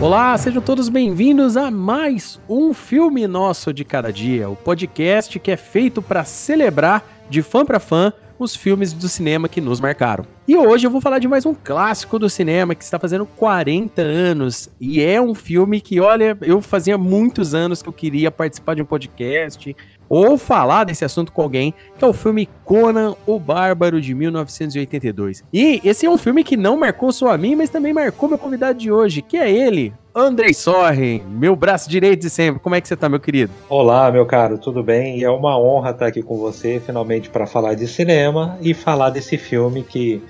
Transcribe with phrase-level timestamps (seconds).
[0.00, 5.50] Olá, sejam todos bem-vindos a mais um filme nosso de cada dia, o podcast que
[5.50, 10.24] é feito para celebrar de fã para fã os filmes do cinema que nos marcaram.
[10.46, 14.00] E hoje eu vou falar de mais um clássico do cinema que está fazendo 40
[14.00, 18.74] anos e é um filme que, olha, eu fazia muitos anos que eu queria participar
[18.74, 19.74] de um podcast,
[20.08, 25.44] ou falar desse assunto com alguém, que é o filme Conan o Bárbaro de 1982.
[25.52, 28.38] E esse é um filme que não marcou só a mim, mas também marcou meu
[28.38, 32.60] convidado de hoje, que é ele, Andrei Sorren, meu braço direito de sempre.
[32.60, 33.52] Como é que você tá, meu querido?
[33.68, 35.18] Olá, meu caro, tudo bem?
[35.18, 39.10] E é uma honra estar aqui com você, finalmente, para falar de cinema e falar
[39.10, 40.20] desse filme que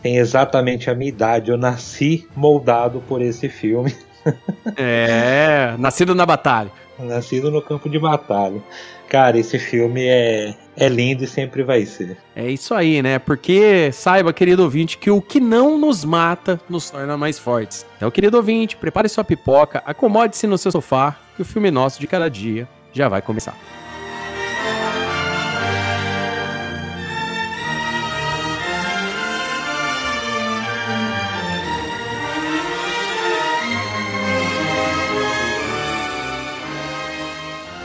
[0.00, 1.50] tem exatamente a minha idade.
[1.50, 3.92] Eu nasci moldado por esse filme.
[4.76, 6.70] é, nascido na batalha.
[7.00, 8.62] Nascido no campo de batalha.
[9.12, 12.16] Cara, esse filme é, é lindo e sempre vai ser.
[12.34, 13.18] É isso aí, né?
[13.18, 17.84] Porque saiba, querido ouvinte, que o que não nos mata nos torna mais fortes.
[17.98, 22.06] Então, querido ouvinte, prepare sua pipoca, acomode-se no seu sofá, que o filme nosso de
[22.06, 23.54] cada dia já vai começar.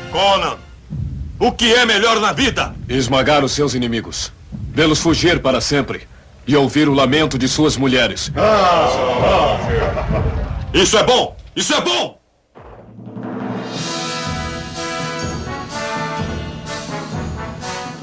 [0.09, 0.66] Conan,
[1.39, 2.73] o que é melhor na vida?
[2.89, 4.31] Esmagar os seus inimigos,
[4.73, 6.07] vê-los fugir para sempre
[6.47, 8.31] e ouvir o lamento de suas mulheres.
[10.73, 11.35] Isso é bom!
[11.55, 12.16] Isso é bom!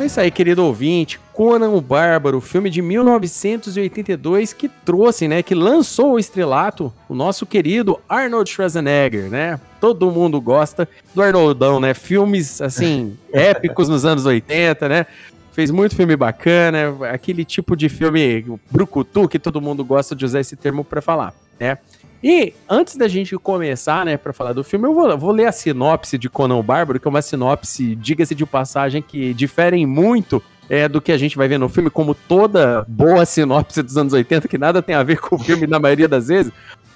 [0.05, 1.19] É isso aí, querido ouvinte.
[1.33, 7.47] Conan o Bárbaro, filme de 1982 que trouxe, né, que lançou o estrelato, o nosso
[7.47, 9.59] querido Arnold Schwarzenegger, né?
[9.81, 11.95] Todo mundo gosta do Arnoldão, né?
[11.95, 15.07] Filmes, assim, épicos nos anos 80, né?
[15.55, 20.41] Fez muito filme bacana, aquele tipo de filme brucutu que todo mundo gosta de usar
[20.41, 21.79] esse termo para falar, né?
[22.27, 25.53] E antes da gente começar, né, para falar do filme, eu vou, vou, ler a
[25.53, 30.43] sinopse de Conan o Bárbaro, que é uma sinopse, diga-se de passagem, que diferem muito
[30.71, 34.15] é, do que a gente vai ver no filme, como toda boa sinopse dos anos
[34.15, 36.51] 80, que nada tem a ver com o filme na maioria das vezes.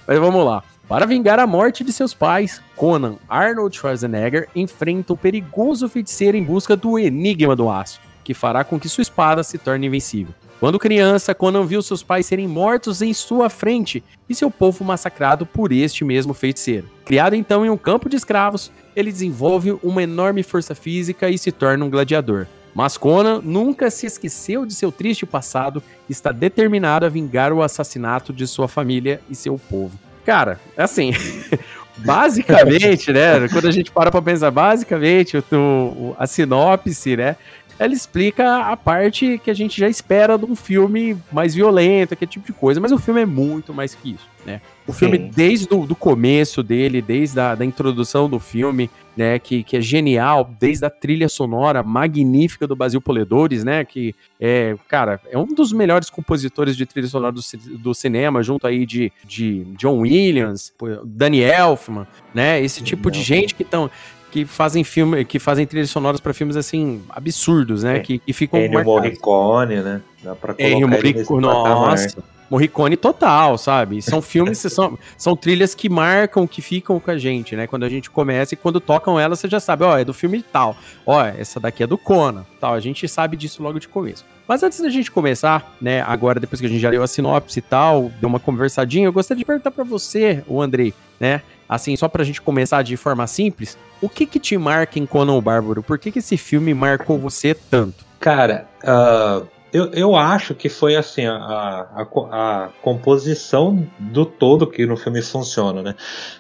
[0.07, 0.65] Mas vamos lá.
[0.89, 6.43] Para vingar a morte de seus pais, Conan Arnold Schwarzenegger enfrenta o perigoso feiticeiro em
[6.43, 10.33] busca do Enigma do Aço, que fará com que sua espada se torne invencível.
[10.61, 15.47] Quando criança, Conan viu seus pais serem mortos em sua frente e seu povo massacrado
[15.47, 16.91] por este mesmo feiticeiro.
[17.05, 21.53] Criado então em um campo de escravos, ele desenvolve uma enorme força física e se
[21.53, 22.47] torna um gladiador.
[22.75, 27.63] Mas Conan nunca se esqueceu de seu triste passado e está determinado a vingar o
[27.63, 29.97] assassinato de sua família e seu povo.
[30.27, 31.13] Cara, assim,
[31.99, 33.49] basicamente, né?
[33.49, 37.37] Quando a gente para pra pensar, basicamente, o, a sinopse, né?
[37.79, 42.31] Ela explica a parte que a gente já espera de um filme mais violento, aquele
[42.31, 44.61] tipo de coisa, mas o filme é muito mais que isso, né?
[44.87, 44.99] O Sim.
[45.01, 49.81] filme, desde o começo dele, desde a da introdução do filme, né, que, que é
[49.81, 55.47] genial, desde a trilha sonora magnífica do Basil Poledores, né, que é, cara, é um
[55.47, 57.41] dos melhores compositores de trilha sonora do,
[57.79, 60.73] do cinema, junto aí de, de John Williams,
[61.05, 63.91] Danny Elfman, né, esse tipo de gente que estão
[64.31, 67.97] que fazem filme, que fazem trilhas sonoras para filmes assim absurdos, né?
[67.97, 68.01] É.
[68.01, 70.01] Que, que ficam Ennio Morricone, né?
[70.23, 72.23] Dá pra colocar Ennio Morricone, nossa.
[72.51, 74.01] Morricone total, sabe?
[74.01, 77.67] São filmes, são, são trilhas que marcam, que ficam com a gente, né?
[77.67, 80.43] Quando a gente começa e quando tocam elas, você já sabe, ó, é do filme
[80.43, 80.75] tal.
[81.05, 82.73] Ó, essa daqui é do Conan, tal.
[82.73, 84.25] A gente sabe disso logo de começo.
[84.47, 87.59] Mas antes da gente começar, né, agora depois que a gente já leu a sinopse
[87.59, 91.43] e tal, deu uma conversadinha, eu gostaria de perguntar para você, o Andrei, né?
[91.69, 95.35] Assim, só pra gente começar de forma simples, o que que te marca em Conan
[95.35, 95.83] o Bárbaro?
[95.83, 98.07] Por que que esse filme marcou você tanto?
[98.19, 104.87] Cara, uh, eu, eu acho que foi assim, a, a, a, composição do todo que
[104.87, 105.95] no filme funciona, né?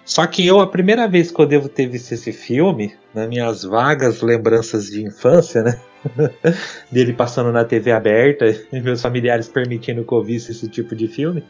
[0.04, 3.64] Só que eu, a primeira vez que eu devo ter visto esse filme, nas minhas
[3.64, 5.78] vagas lembranças de infância, né?
[6.90, 11.06] dele passando na TV aberta e meus familiares permitindo que eu visse esse tipo de
[11.06, 11.44] filme.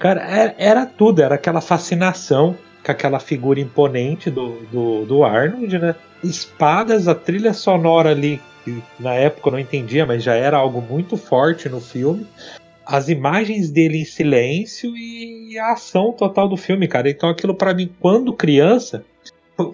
[0.00, 5.78] Cara, era, era tudo, era aquela fascinação com aquela figura imponente do, do, do Arnold,
[5.78, 5.94] né?
[6.22, 10.82] Espadas, a trilha sonora ali, que na época eu não entendia, mas já era algo
[10.82, 12.26] muito forte no filme.
[12.84, 17.08] As imagens dele em silêncio e a ação total do filme, cara.
[17.08, 19.04] Então aquilo para mim, quando criança,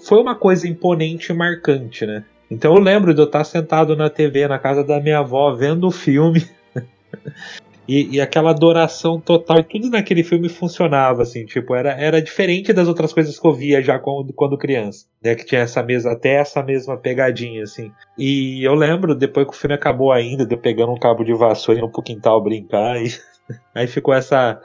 [0.00, 2.24] foi uma coisa imponente e marcante, né?
[2.48, 5.86] Então eu lembro de eu estar sentado na TV na casa da minha avó vendo
[5.86, 6.48] o filme
[7.88, 12.86] E, e, aquela adoração total, tudo naquele filme funcionava, assim, tipo, era, era diferente das
[12.86, 16.34] outras coisas que eu via já quando, quando criança, né, que tinha essa mesma, até
[16.34, 17.90] essa mesma pegadinha, assim.
[18.16, 21.34] E eu lembro, depois que o filme acabou ainda, de eu pegando um cabo de
[21.34, 23.08] vassoura indo pro quintal brincar, e
[23.74, 24.60] aí ficou essa,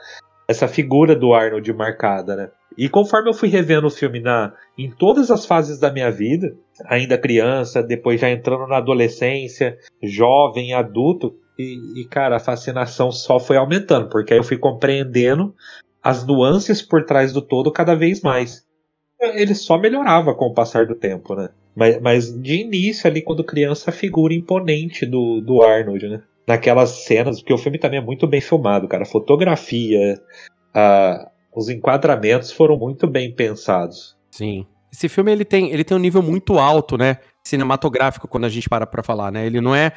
[0.46, 2.50] essa figura do Arnold marcada, né?
[2.78, 6.54] E conforme eu fui revendo o filme na, em todas as fases da minha vida,
[6.84, 13.38] ainda criança, depois já entrando na adolescência, jovem, adulto, e, e, cara, a fascinação só
[13.38, 15.54] foi aumentando, porque aí eu fui compreendendo
[16.02, 18.64] as nuances por trás do todo cada vez mais.
[19.20, 21.48] Ele só melhorava com o passar do tempo, né?
[21.74, 26.22] Mas, mas de início, ali, quando criança, a figura imponente do, do Arnold, né?
[26.46, 29.02] Naquelas cenas, porque o filme também é muito bem filmado, cara.
[29.02, 30.20] A fotografia,
[30.74, 34.16] a, os enquadramentos foram muito bem pensados.
[34.30, 34.66] Sim.
[34.92, 37.18] Esse filme ele tem, ele tem um nível muito alto, né?
[37.44, 39.46] Cinematográfico, quando a gente para pra falar, né?
[39.46, 39.92] Ele não é.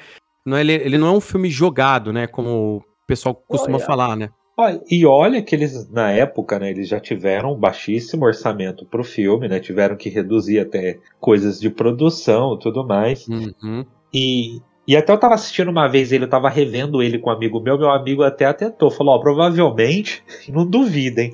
[0.50, 2.26] Não é ele, ele não é um filme jogado, né?
[2.26, 4.30] Como o pessoal costuma olha, falar, né?
[4.58, 9.04] Olha, e olha que eles, na época, né, eles já tiveram um baixíssimo orçamento pro
[9.04, 9.60] filme, né?
[9.60, 13.28] Tiveram que reduzir até coisas de produção e tudo mais.
[13.28, 13.86] Uhum.
[14.14, 17.34] E, e até eu tava assistindo uma vez ele, eu tava revendo ele com um
[17.34, 21.32] amigo meu, meu amigo até atentou, falou, ó, provavelmente, não duvidem,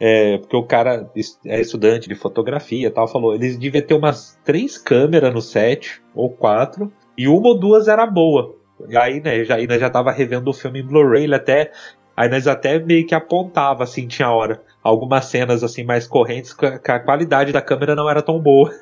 [0.00, 1.10] é, porque o cara
[1.46, 6.00] é estudante de fotografia e tal, falou, eles deviam ter umas três câmeras no set,
[6.14, 8.54] ou quatro, e uma ou duas era boa.
[8.88, 11.72] E aí, né, já, ainda já tava revendo o filme em Blu-ray, ele até.
[12.16, 14.62] Aí nós até meio que apontava, assim, tinha hora.
[14.82, 18.72] Algumas cenas, assim, mais correntes, que a qualidade da câmera não era tão boa.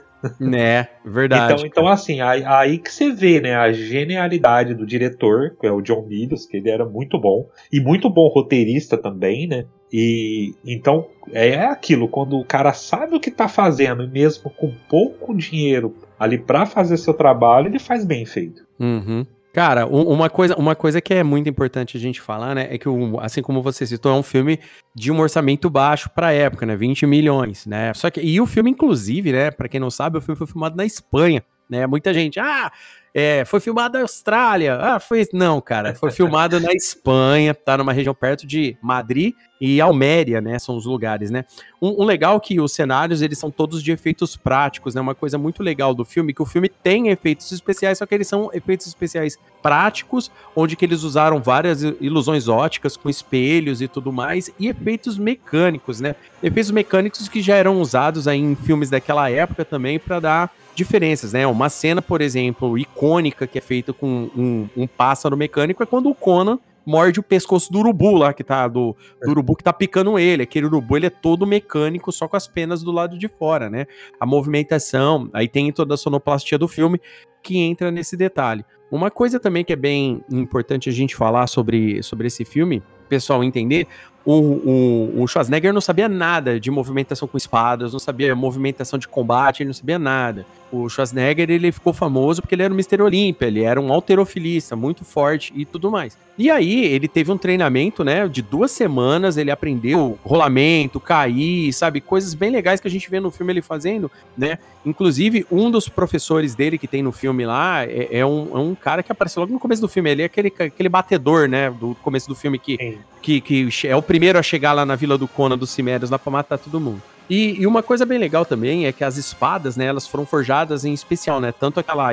[0.40, 1.52] Né, verdade.
[1.52, 5.70] Então, então assim, aí, aí, que você vê, né, a genialidade do diretor, que é
[5.70, 9.66] o John Milius, que ele era muito bom, e muito bom roteirista também, né?
[9.92, 14.72] E então é aquilo, quando o cara sabe o que tá fazendo, e mesmo com
[14.88, 18.66] pouco dinheiro ali para fazer seu trabalho, ele faz bem feito.
[18.78, 19.26] Uhum.
[19.52, 22.86] Cara, uma coisa, uma coisa que é muito importante a gente falar, né, é que,
[23.22, 24.60] assim como você citou, é um filme
[24.94, 28.70] de um orçamento baixo pra época, né, 20 milhões, né, só que, e o filme,
[28.70, 32.38] inclusive, né, pra quem não sabe, o filme foi filmado na Espanha, né, muita gente,
[32.38, 32.70] ah,
[33.18, 34.76] é, foi filmado na Austrália.
[34.78, 35.26] Ah, foi.
[35.32, 35.94] Não, cara.
[35.94, 40.58] Foi filmado na Espanha, tá numa região perto de Madrid e Alméria, né?
[40.58, 41.46] São os lugares, né?
[41.80, 45.00] Um, um, legal que os cenários, eles são todos de efeitos práticos, né?
[45.00, 48.28] Uma coisa muito legal do filme, que o filme tem efeitos especiais, só que eles
[48.28, 54.12] são efeitos especiais práticos, onde que eles usaram várias ilusões óticas com espelhos e tudo
[54.12, 56.16] mais, e efeitos mecânicos, né?
[56.42, 61.32] Efeitos mecânicos que já eram usados aí em filmes daquela época também para dar diferenças,
[61.32, 61.46] né?
[61.46, 66.10] Uma cena, por exemplo, icônica que é feita com um, um pássaro mecânico é quando
[66.10, 69.72] o Conan morde o pescoço do urubu lá, que tá, do, do, urubu que tá
[69.72, 70.44] picando ele.
[70.44, 73.86] Aquele urubu, ele é todo mecânico, só com as penas do lado de fora, né?
[74.20, 77.00] A movimentação, aí tem toda a sonoplastia do filme
[77.42, 78.64] que entra nesse detalhe.
[78.90, 83.42] Uma coisa também que é bem importante a gente falar sobre, sobre esse filme, pessoal
[83.42, 83.88] entender,
[84.24, 89.06] o, o, o, Schwarzenegger não sabia nada de movimentação com espadas, não sabia movimentação de
[89.06, 90.44] combate, ele não sabia nada.
[90.70, 93.00] O Schwarzenegger ele ficou famoso porque ele era o Mr.
[93.02, 96.18] Olympia, ele era um alterofilista muito forte e tudo mais.
[96.38, 102.00] E aí ele teve um treinamento, né, de duas semanas, ele aprendeu rolamento, cair, sabe,
[102.00, 104.58] coisas bem legais que a gente vê no filme ele fazendo, né.
[104.84, 108.74] Inclusive um dos professores dele que tem no filme lá é, é, um, é um,
[108.74, 111.94] cara que aparece logo no começo do filme, ele é aquele, aquele batedor, né, do
[112.02, 115.28] começo do filme que, que, que é o primeiro a chegar lá na Vila do
[115.28, 117.02] Conan dos Cimérios lá pra matar todo mundo.
[117.28, 120.84] E, e, uma coisa bem legal também é que as espadas, né, elas foram forjadas
[120.84, 121.52] em especial, né?
[121.52, 122.10] Tanto aquela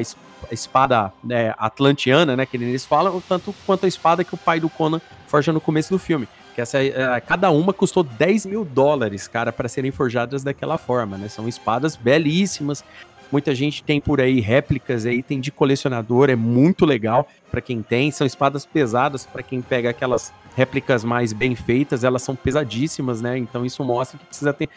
[0.52, 4.70] espada né, atlantiana, né, que eles falam, tanto quanto a espada que o pai do
[4.70, 6.28] Conan forja no começo do filme.
[6.56, 11.18] Que essa, é, cada uma custou 10 mil dólares, cara, para serem forjadas daquela forma,
[11.18, 11.28] né?
[11.28, 12.84] São espadas belíssimas.
[13.32, 17.82] Muita gente tem por aí réplicas aí, tem de colecionador, é muito legal para quem
[17.82, 18.12] tem.
[18.12, 23.38] São espadas pesadas para quem pega aquelas réplicas mais bem feitas, elas são pesadíssimas, né?
[23.38, 24.70] Então isso mostra que precisa ter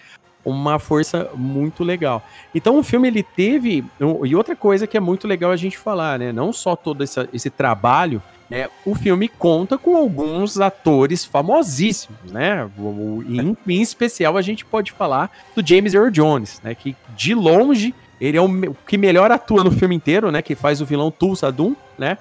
[0.47, 2.25] uma força muito legal.
[2.55, 3.85] Então o filme ele teve
[4.25, 6.33] e outra coisa que é muito legal a gente falar, né?
[6.33, 8.69] Não só todo esse, esse trabalho, né?
[8.85, 12.71] O filme conta com alguns atores famosíssimos, né?
[13.29, 16.75] Em, em especial a gente pode falar do James Earl Jones, né?
[16.77, 20.41] Que de longe ele é o que melhor atua no filme inteiro, né?
[20.43, 22.17] Que faz o vilão Tulsa Doom, né?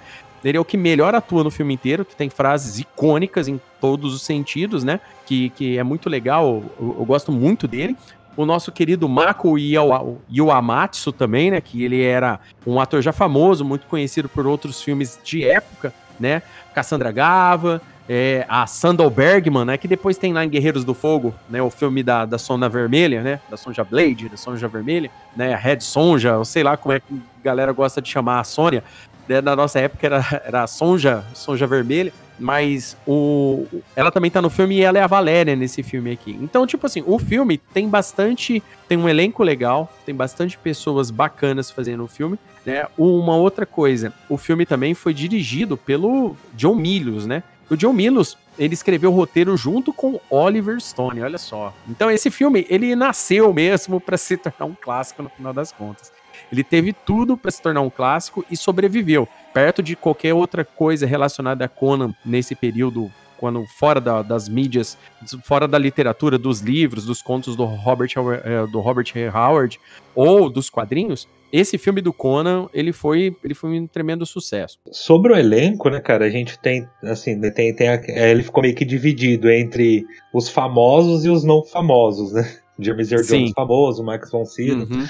[0.49, 4.13] Ele é o que melhor atua no filme inteiro, que tem frases icônicas em todos
[4.13, 4.99] os sentidos, né?
[5.25, 7.97] Que, que é muito legal, eu, eu gosto muito dele.
[8.37, 11.59] O nosso querido Mako Iwamatsu também, né?
[11.59, 16.43] Que ele era um ator já famoso, muito conhecido por outros filmes de época, né?
[16.75, 19.77] Cassandra Gava, é, a Sandal Bergman, né?
[19.77, 21.59] Que depois tem lá em Guerreiros do Fogo, né?
[21.59, 23.39] O filme da, da Sonja Vermelha, né?
[23.49, 25.55] Da Sonja Blade, da Sonja Vermelha, né?
[25.55, 28.83] A Red Sonja, sei lá como é que a galera gosta de chamar a Sônia
[29.27, 33.65] né, na nossa época era, era a Sonja, Sonja Vermelha, mas o,
[33.95, 36.37] ela também tá no filme e ela é a Valéria nesse filme aqui.
[36.41, 41.71] Então, tipo assim, o filme tem bastante, tem um elenco legal, tem bastante pessoas bacanas
[41.71, 42.87] fazendo o filme, né?
[42.97, 47.43] Uma outra coisa, o filme também foi dirigido pelo John Milius, né?
[47.69, 51.73] O John Milos, ele escreveu o roteiro junto com Oliver Stone, olha só.
[51.89, 56.11] Então esse filme, ele nasceu mesmo para se tornar um clássico no final das contas.
[56.51, 59.27] Ele teve tudo para se tornar um clássico e sobreviveu.
[59.53, 64.97] Perto de qualquer outra coisa relacionada a Conan nesse período quando fora da, das mídias,
[65.43, 69.79] fora da literatura, dos livros, dos contos do Robert, eh, do Robert Howard
[70.15, 74.77] ou dos quadrinhos, esse filme do Conan, ele foi, ele foi um tremendo sucesso.
[74.91, 78.43] Sobre o elenco, né, cara, a gente tem, assim, né, tem, tem a, é, ele
[78.43, 82.57] ficou meio que dividido entre os famosos e os não famosos, né?
[82.77, 84.85] James Earl Jones famoso, Max von Sydow.
[84.85, 85.05] Uhum.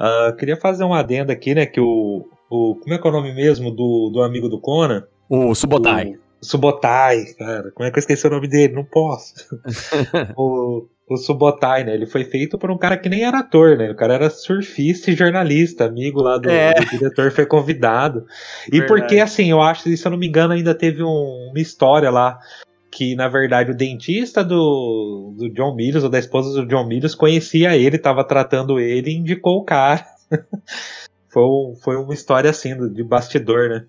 [0.00, 3.12] Uh, queria fazer um adendo aqui, né, que o, o como é que é o
[3.12, 5.04] nome mesmo do, do amigo do Conan?
[5.28, 6.14] O Subotai.
[6.42, 8.72] O Subotai, cara, como é que eu esqueci o nome dele?
[8.72, 9.34] Não posso.
[10.38, 11.92] o, o Subotai, né?
[11.92, 13.90] Ele foi feito por um cara que nem era ator, né?
[13.90, 16.72] O cara era surfista e jornalista, amigo lá do, é.
[16.72, 18.24] do diretor, foi convidado.
[18.68, 18.88] E Verdade.
[18.88, 22.38] porque, assim, eu acho, se eu não me engano, ainda teve um, uma história lá
[22.90, 27.16] que, na verdade, o dentista do, do John Mills, ou da esposa do John Mills,
[27.16, 30.04] conhecia ele, estava tratando ele e indicou o cara.
[31.30, 31.44] foi,
[31.82, 33.84] foi uma história assim, de bastidor, né?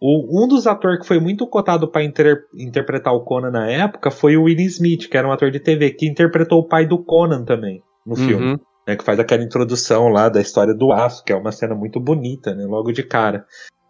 [0.00, 4.10] O, um dos atores que foi muito cotado para inter, interpretar o Conan na época
[4.10, 7.02] foi o Willie Smith, que era um ator de TV, que interpretou o pai do
[7.02, 8.28] Conan também no uhum.
[8.28, 8.60] filme.
[8.86, 11.98] Né, que faz aquela introdução lá da história do aço, que é uma cena muito
[11.98, 13.46] bonita, né, logo de cara.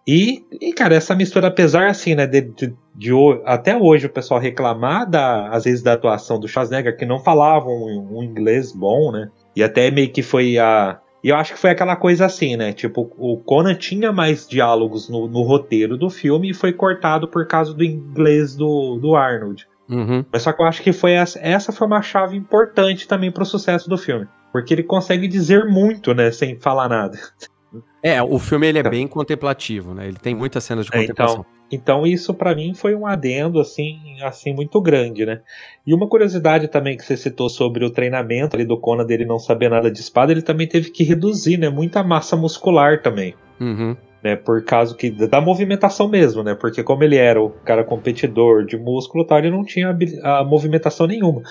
[0.07, 3.11] E, e, cara, essa mistura, apesar assim, né, de, de, de,
[3.47, 7.73] até hoje o pessoal reclamar da, às vezes da atuação do Schwarzenegger, que não falavam
[7.73, 11.59] um, um inglês bom, né, e até meio que foi a, e eu acho que
[11.59, 12.75] foi aquela coisa assim, né?
[12.75, 17.47] Tipo, o Conan tinha mais diálogos no, no roteiro do filme e foi cortado por
[17.47, 19.67] causa do inglês do, do Arnold.
[19.89, 20.23] Uhum.
[20.31, 23.43] Mas só que eu acho que foi essa, essa foi uma chave importante também para
[23.43, 24.27] o sucesso do filme.
[24.53, 26.31] Porque ele consegue dizer muito, né?
[26.31, 27.19] Sem falar nada.
[28.05, 28.91] É, o filme ele é então.
[28.91, 30.07] bem contemplativo, né?
[30.07, 31.47] Ele tem muitas cenas de é, contemplação.
[31.71, 35.41] Então, então isso para mim foi um adendo assim, assim muito grande, né?
[35.87, 39.39] E uma curiosidade também que você citou sobre o treinamento ali do Conan dele não
[39.39, 41.71] saber nada de espada, ele também teve que reduzir, né?
[41.71, 43.35] Muita massa muscular também.
[43.59, 43.97] Uhum.
[44.23, 46.55] Né, por causa que da movimentação mesmo, né?
[46.55, 51.07] Porque como ele era o cara competidor de músculo, tal, ele não tinha a movimentação
[51.07, 51.43] nenhuma.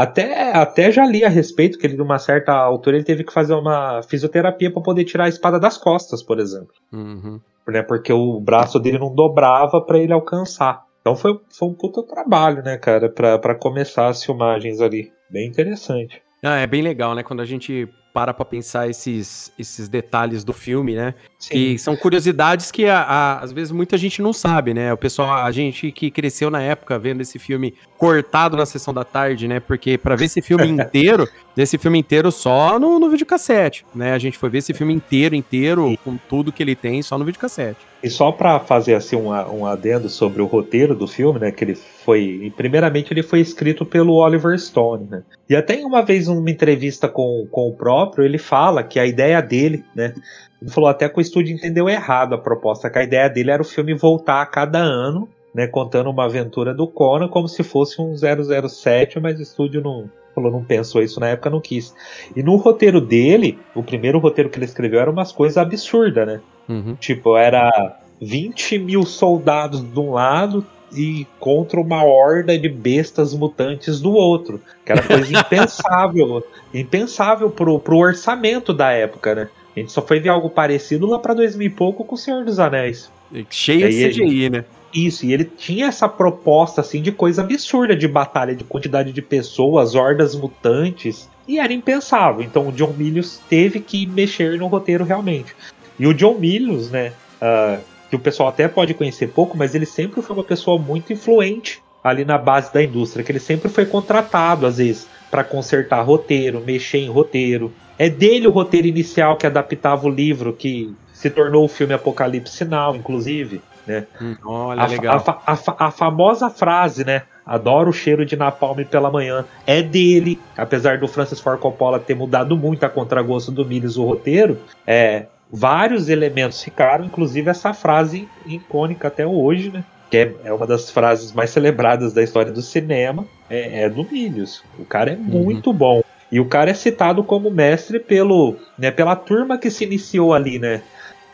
[0.00, 3.30] Até, até já li a respeito que ele, de uma certa altura, ele teve que
[3.30, 6.72] fazer uma fisioterapia para poder tirar a espada das costas, por exemplo.
[6.90, 7.38] Uhum.
[7.68, 10.84] Né, porque o braço dele não dobrava para ele alcançar.
[11.02, 15.12] Então foi, foi um puta trabalho, né, cara, para começar as filmagens ali.
[15.30, 16.22] Bem interessante.
[16.42, 17.22] Ah, é bem legal, né?
[17.22, 21.14] Quando a gente para pra pensar esses, esses detalhes do filme, né?
[21.38, 21.50] Sim.
[21.50, 24.92] Que são curiosidades que a, a, às vezes muita gente não sabe, né?
[24.92, 29.04] O pessoal, a gente que cresceu na época vendo esse filme cortado na sessão da
[29.04, 29.60] tarde, né?
[29.60, 34.12] Porque para ver esse filme inteiro, esse filme inteiro só no, no videocassete, né?
[34.12, 37.24] A gente foi ver esse filme inteiro, inteiro, com tudo que ele tem, só no
[37.24, 37.78] videocassete.
[38.02, 41.50] E só para fazer assim um, um adendo sobre o roteiro do filme, né?
[41.50, 42.52] Que ele foi.
[42.56, 45.22] Primeiramente, ele foi escrito pelo Oliver Stone, né?
[45.48, 49.40] E até uma vez, numa entrevista com, com o próprio, ele fala que a ideia
[49.42, 50.14] dele, né?
[50.62, 53.62] Ele falou até que o estúdio entendeu errado a proposta, que a ideia dele era
[53.62, 55.66] o filme voltar a cada ano, né?
[55.66, 60.08] Contando uma aventura do Conan como se fosse um 007, mas o estúdio não,
[60.42, 61.94] falou, não pensou isso na época, não quis.
[62.34, 66.40] E no roteiro dele, o primeiro roteiro que ele escreveu era umas coisas absurdas, né?
[66.68, 66.96] Uhum.
[66.96, 74.00] Tipo, era 20 mil soldados de um lado e contra uma horda de bestas mutantes
[74.00, 74.60] do outro.
[74.84, 76.44] Que era coisa impensável.
[76.72, 79.48] impensável pro, pro orçamento da época, né?
[79.74, 82.44] A gente só foi ver algo parecido lá pra 2000 e pouco com o Senhor
[82.44, 83.10] dos Anéis.
[83.48, 84.64] Cheio de CGI, né?
[84.92, 89.22] Isso, e ele tinha essa proposta assim de coisa absurda de batalha, de quantidade de
[89.22, 92.42] pessoas, hordas mutantes, e era impensável.
[92.42, 95.54] Então o John Milius teve que mexer no roteiro realmente.
[95.98, 99.86] E o John Milius, né, uh, que o pessoal até pode conhecer pouco, mas ele
[99.86, 103.84] sempre foi uma pessoa muito influente ali na base da indústria, que ele sempre foi
[103.86, 107.72] contratado, às vezes, para consertar roteiro, mexer em roteiro.
[107.98, 112.56] É dele o roteiro inicial que adaptava o livro, que se tornou o filme Apocalipse
[112.56, 113.60] Sinal, inclusive.
[113.86, 114.06] Né?
[114.20, 115.24] Hum, olha, a, legal.
[115.26, 117.22] A, a, a, famosa frase, né?
[117.44, 119.44] Adoro o cheiro de napalm pela manhã.
[119.66, 124.04] É dele, apesar do Francis Ford Coppola ter mudado muito a contragosto do Miles o
[124.04, 124.58] roteiro.
[124.86, 129.84] É, vários elementos ficaram, inclusive essa frase icônica até hoje, né?
[130.10, 134.04] Que é, é uma das frases mais celebradas da história do cinema, é, é do
[134.04, 134.62] Milius.
[134.78, 135.44] O cara é uhum.
[135.44, 136.02] muito bom.
[136.32, 140.58] E o cara é citado como mestre pelo, né, pela turma que se iniciou ali,
[140.58, 140.80] né?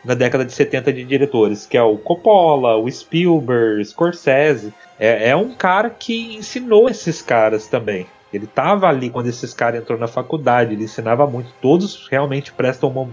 [0.07, 4.73] Na década de 70 de diretores, que é o Coppola, o Spielberg, Scorsese.
[4.97, 8.05] É, é um cara que ensinou esses caras também.
[8.31, 11.53] Ele estava ali quando esses caras entrou na faculdade, ele ensinava muito.
[11.61, 13.09] Todos realmente prestam uma,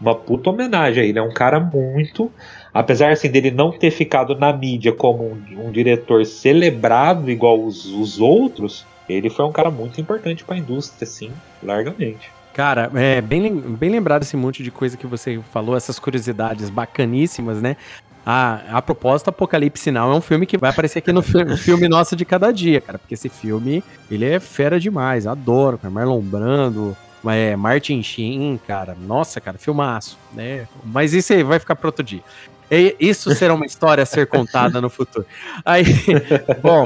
[0.00, 1.18] uma puta homenagem a ele.
[1.18, 2.32] É um cara muito.
[2.72, 7.84] Apesar assim, dele não ter ficado na mídia como um, um diretor celebrado igual os,
[7.84, 11.30] os outros, ele foi um cara muito importante para a indústria, assim,
[11.62, 12.33] largamente.
[12.54, 17.60] Cara, é bem, bem lembrado esse monte de coisa que você falou, essas curiosidades bacaníssimas,
[17.60, 17.76] né?
[18.24, 21.88] A, a propósito, Apocalipse Now é um filme que vai aparecer aqui no filme, filme
[21.88, 22.98] nosso de cada dia, cara.
[22.98, 25.26] Porque esse filme, ele é fera demais.
[25.26, 25.92] Adoro, cara.
[25.92, 26.96] Marlon Brando,
[27.26, 28.96] é, Martin Sheen, cara.
[28.98, 30.66] Nossa, cara, filmaço, né?
[30.84, 32.22] Mas isso aí vai ficar para outro dia.
[32.70, 35.26] Isso será uma história a ser contada no futuro.
[35.64, 35.84] Aí,
[36.62, 36.84] bom,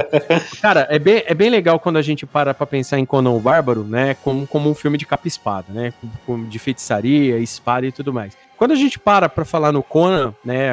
[0.61, 3.39] cara, é bem, é bem legal quando a gente para pra pensar em Conan o
[3.39, 4.15] Bárbaro, né?
[4.15, 5.93] Como, como um filme de capa espada, né?
[6.47, 8.37] De feitiçaria, espada e tudo mais.
[8.59, 10.71] Quando a gente para para falar no Conan, né,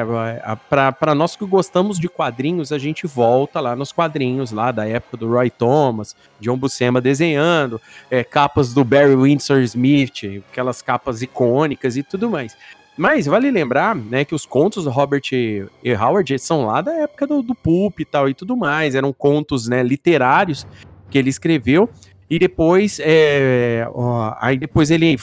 [0.69, 5.15] para nós que gostamos de quadrinhos, a gente volta lá nos quadrinhos lá da época
[5.15, 7.79] do Roy Thomas, John Buscema desenhando,
[8.11, 12.57] é, capas do Barry Windsor Smith, aquelas capas icônicas e tudo mais.
[12.97, 15.67] Mas vale lembrar, né, que os contos do Robert E.
[15.93, 18.95] Howard são lá da época do, do Pulp e tal e tudo mais.
[18.95, 20.65] Eram contos, né, literários
[21.09, 21.89] que ele escreveu.
[22.29, 25.17] E depois, é, ó, aí depois ele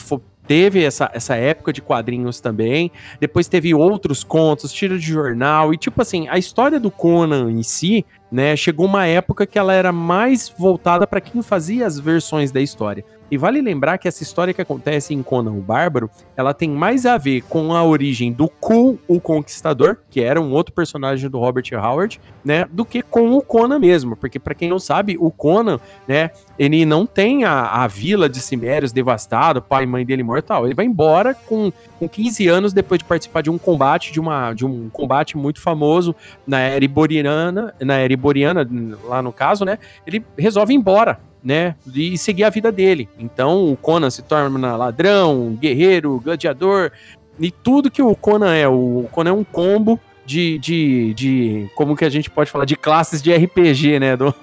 [0.46, 2.90] teve essa, essa época de quadrinhos também.
[3.20, 5.74] Depois teve outros contos, tiro de jornal.
[5.74, 9.74] E, tipo assim, a história do Conan em si, né, chegou uma época que ela
[9.74, 13.04] era mais voltada para quem fazia as versões da história.
[13.30, 17.06] E vale lembrar que essa história que acontece em Conan o Bárbaro, ela tem mais
[17.06, 21.38] a ver com a origem do Ku, o Conquistador, que era um outro personagem do
[21.38, 25.30] Robert Howard, né, do que com o Conan mesmo, porque para quem não sabe, o
[25.30, 30.22] Conan, né, ele não tem a, a vila de Cimérios devastada, pai e mãe dele
[30.22, 31.72] mortal, ele vai embora com,
[32.04, 35.60] com 15 anos depois de participar de um combate, de, uma, de um combate muito
[35.60, 36.14] famoso
[36.46, 38.68] na era iboriana, na era iboriana,
[39.04, 41.74] lá no caso, né, ele resolve ir embora, né?
[41.94, 43.08] E seguir a vida dele.
[43.18, 46.90] Então o Conan se torna ladrão, guerreiro, gladiador,
[47.38, 48.68] e tudo que o Conan é.
[48.68, 52.76] O Conan é um combo de, de, de como que a gente pode falar de
[52.76, 54.34] classes de RPG, né, do,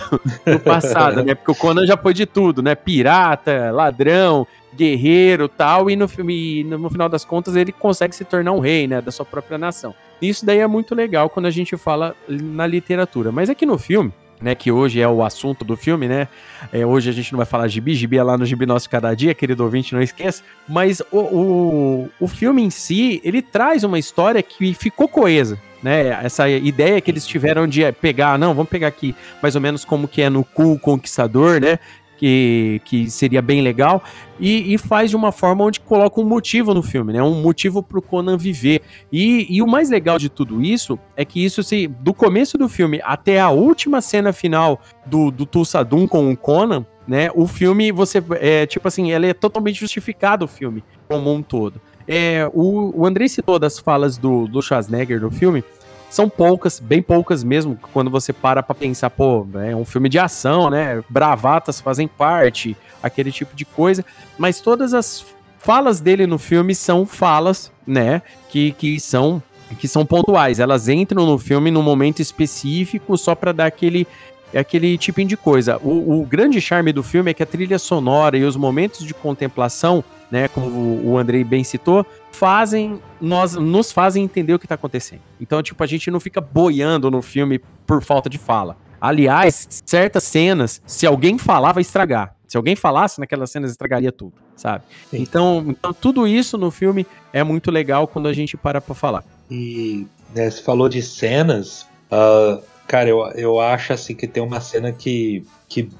[0.46, 1.34] do passado, né?
[1.34, 2.74] Porque o Conan já foi de tudo, né?
[2.74, 8.52] Pirata, ladrão, guerreiro, tal, e no filme, no final das contas ele consegue se tornar
[8.52, 9.94] um rei, né, da sua própria nação.
[10.20, 13.30] Isso daí é muito legal quando a gente fala na literatura.
[13.32, 16.28] Mas aqui no filme, né, que hoje é o assunto do filme, né?
[16.72, 19.14] É, hoje a gente não vai falar gibi, gibi é lá no Gibi Nosso Cada
[19.14, 20.42] Dia, querido ouvinte, não esqueça.
[20.68, 26.08] Mas o, o, o filme em si, ele traz uma história que ficou coesa, né?
[26.24, 30.08] Essa ideia que eles tiveram de pegar, não, vamos pegar aqui mais ou menos como
[30.08, 31.78] que é no Cu Conquistador, né?
[32.16, 34.02] Que, que seria bem legal,
[34.38, 37.22] e, e, faz de uma forma onde coloca um motivo no filme, né?
[37.22, 38.82] Um motivo pro Conan viver.
[39.10, 42.68] E, e o mais legal de tudo isso é que isso, se, do começo do
[42.68, 47.30] filme até a última cena final do, do Tulsadum com o Conan, né?
[47.34, 51.80] O filme, você, é, tipo assim, ele é totalmente justificado o filme, como um todo.
[52.06, 55.64] É, o, o Andrei citou das falas do, do Schwarzenegger no filme,
[56.10, 60.18] são poucas, bem poucas mesmo, quando você para pra pensar, pô, é um filme de
[60.18, 61.02] ação, né?
[61.08, 64.04] Bravatas fazem parte, aquele tipo de coisa.
[64.38, 65.24] Mas todas as
[65.58, 68.22] falas dele no filme são falas, né?
[68.48, 69.42] Que, que são
[69.80, 70.60] que são pontuais.
[70.60, 74.06] Elas entram no filme num momento específico só para dar aquele
[74.54, 75.76] aquele tipo de coisa.
[75.82, 79.12] O, o grande charme do filme é que a trilha sonora e os momentos de
[79.12, 80.68] contemplação né, como
[81.04, 82.04] o Andrei bem citou,
[82.38, 85.20] fazem nós nos fazem entender o que está acontecendo.
[85.40, 88.76] Então, tipo, a gente não fica boiando no filme por falta de fala.
[89.00, 92.34] Aliás, certas cenas, se alguém falar, vai estragar.
[92.46, 94.84] Se alguém falasse naquelas cenas, estragaria tudo, sabe?
[95.12, 99.24] Então, então, tudo isso no filme é muito legal quando a gente para pra falar.
[99.50, 104.60] E né, você falou de cenas, uh, cara, eu, eu acho assim que tem uma
[104.60, 105.90] cena que, que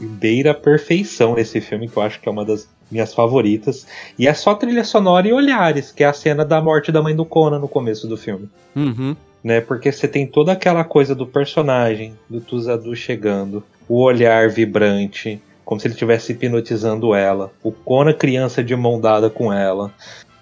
[0.00, 3.86] beira a perfeição nesse filme, que eu acho que é uma das minhas favoritas.
[4.18, 7.16] E é só trilha sonora e olhares, que é a cena da morte da mãe
[7.16, 8.48] do Conan no começo do filme.
[8.76, 9.16] Uhum.
[9.42, 15.42] Né, porque você tem toda aquela coisa do personagem, do Tuzadu chegando, o olhar vibrante,
[15.64, 19.92] como se ele estivesse hipnotizando ela, o Conan criança de mão dada com ela,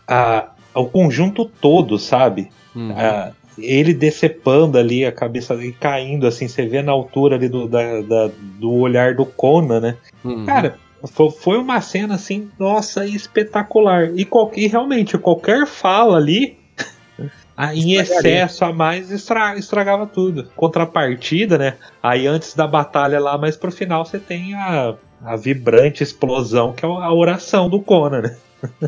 [0.06, 2.50] a, o conjunto todo, sabe?
[2.76, 2.92] Uhum.
[2.94, 7.66] A, ele decepando ali a cabeça dele caindo, assim, você vê na altura ali do,
[7.66, 9.96] da, da do olhar do Conan, né?
[10.22, 10.44] Uhum.
[10.44, 14.10] Cara, foi uma cena assim, nossa, espetacular.
[14.14, 16.58] E, e realmente, qualquer fala ali,
[17.74, 20.50] em excesso a mais, estra, estragava tudo.
[20.56, 21.76] Contrapartida, né?
[22.02, 26.84] Aí antes da batalha lá, mas pro final você tem a, a vibrante explosão, que
[26.84, 28.36] é a oração do Conan, né?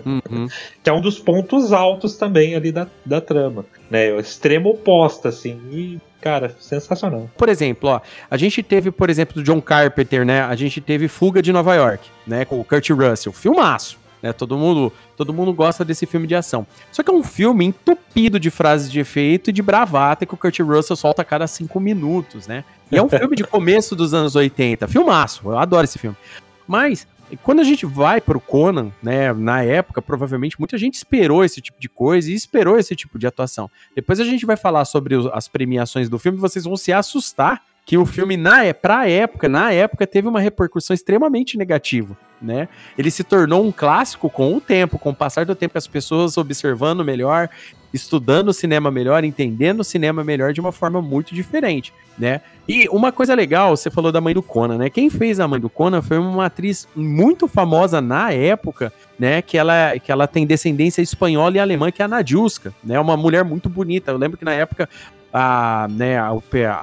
[0.04, 0.48] Uhum.
[0.82, 3.64] que é um dos pontos altos também ali da, da trama.
[3.90, 4.12] Né?
[4.12, 5.60] O extremo oposto, assim.
[5.70, 7.28] E Cara, sensacional.
[7.36, 10.40] Por exemplo, ó, a gente teve, por exemplo, do John Carpenter, né?
[10.42, 12.44] A gente teve Fuga de Nova York, né?
[12.44, 13.32] Com o Kurt Russell.
[13.32, 13.98] Filmaço.
[14.22, 14.32] né?
[14.32, 16.64] Todo mundo, todo mundo gosta desse filme de ação.
[16.92, 20.36] Só que é um filme entupido de frases de efeito e de bravata que o
[20.36, 22.62] Kurt Russell solta a cada cinco minutos, né?
[22.88, 24.86] E é um filme de começo dos anos 80.
[24.86, 26.16] Filmaço, eu adoro esse filme.
[26.68, 27.04] Mas
[27.36, 31.80] quando a gente vai pro Conan, né, na época, provavelmente muita gente esperou esse tipo
[31.80, 33.70] de coisa e esperou esse tipo de atuação.
[33.94, 37.98] Depois a gente vai falar sobre as premiações do filme, vocês vão se assustar que
[37.98, 42.68] o filme, na, é, pra época, na época, teve uma repercussão extremamente negativa, né?
[42.98, 46.36] Ele se tornou um clássico com o tempo, com o passar do tempo, as pessoas
[46.36, 47.48] observando melhor,
[47.92, 52.40] estudando o cinema melhor, entendendo o cinema melhor de uma forma muito diferente, né?
[52.66, 54.88] E uma coisa legal, você falou da mãe do Conan, né?
[54.88, 59.42] Quem fez a mãe do Conan foi uma atriz muito famosa na época, né?
[59.42, 62.98] Que ela, que ela tem descendência espanhola e alemã, que é a Nadiuska, né?
[62.98, 64.10] Uma mulher muito bonita.
[64.10, 64.88] Eu lembro que na época
[65.32, 66.32] a, né, a,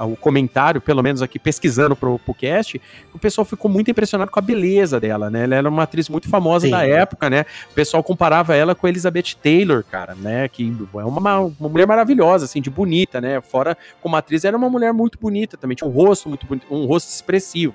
[0.06, 2.82] o comentário, pelo menos aqui pesquisando pro, pro cast,
[3.14, 5.44] o pessoal ficou muito impressionado com a beleza dela, né?
[5.44, 6.72] Ela era uma atriz muito famosa Sim.
[6.72, 7.46] da época, né?
[7.72, 10.48] O pessoal comparava ela com a Elizabeth Taylor, cara, né?
[10.48, 13.40] Que é uma, uma mulher maravilhosa, assim, de bonita, né?
[13.42, 16.86] Fora como atriz, era uma mulher muito bonita também, tinha um rosto muito bonito, um
[16.86, 17.74] rosto expressivo.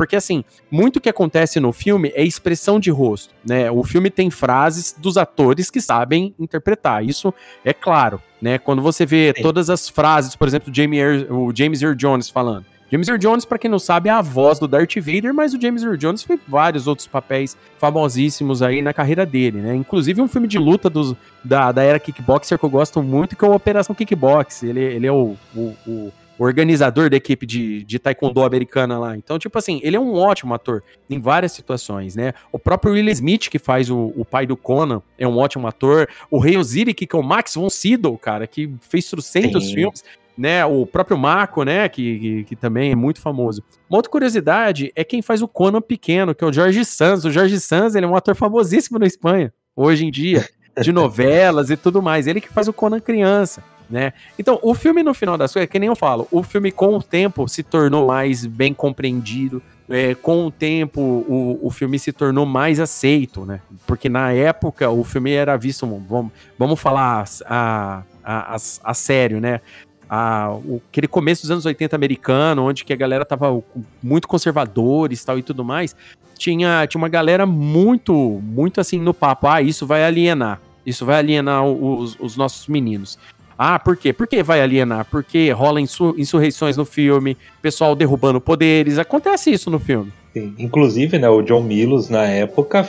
[0.00, 3.70] Porque, assim, muito que acontece no filme é expressão de rosto, né?
[3.70, 8.56] O filme tem frases dos atores que sabem interpretar, isso é claro, né?
[8.56, 9.42] Quando você vê Sim.
[9.42, 12.64] todas as frases, por exemplo, Jamie o James Earl Jones falando.
[12.90, 15.60] James Earl Jones, para quem não sabe, é a voz do Darth Vader, mas o
[15.60, 19.76] James Earl Jones fez vários outros papéis famosíssimos aí na carreira dele, né?
[19.76, 23.44] Inclusive um filme de luta dos, da, da era kickboxer que eu gosto muito, que
[23.44, 24.62] é o Operação Kickbox.
[24.62, 26.12] Ele, ele é o, o, o
[26.44, 29.16] organizador da equipe de, de taekwondo americana lá.
[29.16, 32.32] Então, tipo assim, ele é um ótimo ator em várias situações, né?
[32.50, 36.08] O próprio Will Smith, que faz o, o pai do Conan, é um ótimo ator.
[36.30, 39.74] O Rei Osiris, que é o Max von Sydow, cara, que fez trocentos Sim.
[39.74, 40.04] filmes
[40.38, 40.64] né?
[40.64, 41.86] O próprio Mako, né?
[41.86, 43.62] Que, que, que, também é muito famoso.
[43.90, 47.26] Uma outra curiosidade é quem faz o Conan pequeno, que é o Jorge Sanz.
[47.26, 50.48] O Jorge Sanz, ele é um ator famosíssimo na Espanha, hoje em dia,
[50.80, 52.26] de novelas e tudo mais.
[52.26, 54.12] Ele que faz o Conan criança né?
[54.38, 57.02] Então, o filme, no final das coisas, que nem eu falo, o filme com o
[57.02, 62.46] tempo se tornou mais bem compreendido, é, com o tempo o, o filme se tornou
[62.46, 63.60] mais aceito, né?
[63.86, 69.40] Porque na época o filme era visto, vamos, vamos falar a, a, a, a sério,
[69.40, 69.60] né?
[70.08, 73.60] A, o, aquele começo dos anos 80 americano, onde que a galera tava
[74.00, 75.96] muito conservadores tal e tudo mais,
[76.38, 81.18] tinha, tinha uma galera muito, muito assim no papo, ah, isso vai alienar, isso vai
[81.18, 83.18] alienar os, os nossos meninos.
[83.62, 84.10] Ah, por quê?
[84.10, 85.04] Por que vai alienar?
[85.10, 88.96] Porque rola insurreições no filme, pessoal derrubando poderes.
[88.96, 90.10] Acontece isso no filme.
[90.32, 90.54] Sim.
[90.58, 92.88] Inclusive, né, o John Milos, na época,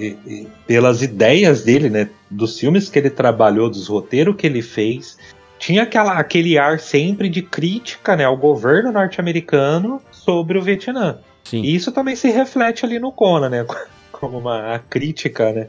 [0.00, 4.62] e, e, pelas ideias dele, né, dos filmes que ele trabalhou, dos roteiros que ele
[4.62, 5.16] fez,
[5.60, 11.18] tinha aquela, aquele ar sempre de crítica né, ao governo norte-americano sobre o Vietnã.
[11.44, 11.62] Sim.
[11.62, 13.64] E isso também se reflete ali no Conan, né?
[14.10, 15.68] Como uma crítica, né?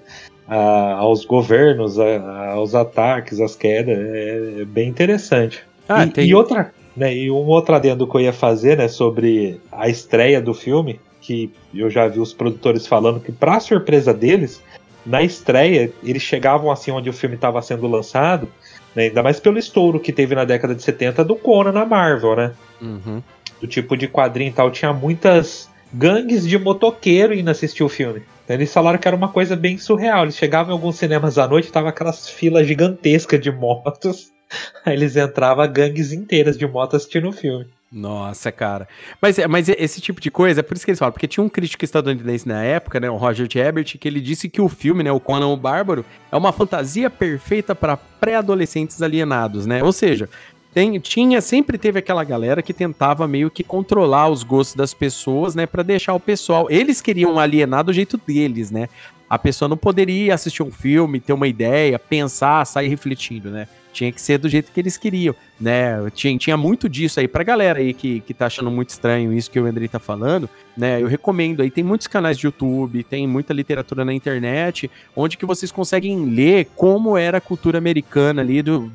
[0.52, 3.98] A, aos governos, a, aos ataques, às quedas.
[3.98, 5.64] É, é bem interessante.
[5.88, 6.28] Ah, e, tem...
[6.28, 10.42] e, outra, né, e um outro adendo que eu ia fazer, né, sobre a estreia
[10.42, 14.62] do filme, que eu já vi os produtores falando que, para surpresa deles,
[15.06, 18.50] na estreia, eles chegavam assim onde o filme estava sendo lançado,
[18.94, 22.36] né, ainda mais pelo estouro que teve na década de 70 do Conan na Marvel,
[22.36, 22.52] né?
[22.82, 23.24] Uhum.
[23.62, 28.22] Do tipo de quadrinho e tal, tinha muitas gangues de motoqueiro indo assistir o filme.
[28.54, 30.24] Eles falaram que era uma coisa bem surreal.
[30.24, 34.32] Eles chegavam em alguns cinemas à noite, tava aquelas filas gigantescas de motos.
[34.86, 37.68] Aí eles entravam gangues inteiras de motos assistindo o filme.
[37.92, 38.88] Nossa, cara.
[39.22, 41.50] Mas, mas esse tipo de coisa, é por isso que eles falam, porque tinha um
[41.50, 45.12] crítico estadunidense na época, né, o Roger Ebert, que ele disse que o filme, né,
[45.12, 49.84] o Conan o Bárbaro, é uma fantasia perfeita para pré-adolescentes alienados, né?
[49.84, 50.30] Ou seja,
[50.74, 55.54] tem, tinha, sempre teve aquela galera que tentava meio que controlar os gostos das pessoas,
[55.54, 58.88] né, para deixar o pessoal, eles queriam alienar do jeito deles, né?
[59.30, 63.68] A pessoa não poderia assistir um filme, ter uma ideia, pensar, sair refletindo, né?
[63.94, 66.10] Tinha que ser do jeito que eles queriam, né?
[66.14, 69.52] Tinha, tinha muito disso aí pra galera aí que, que tá achando muito estranho isso
[69.52, 71.02] que o Andrei tá falando, né?
[71.02, 75.46] Eu recomendo aí, tem muitos canais de YouTube, tem muita literatura na internet, onde que
[75.46, 78.92] vocês conseguem ler como era a cultura americana ali do,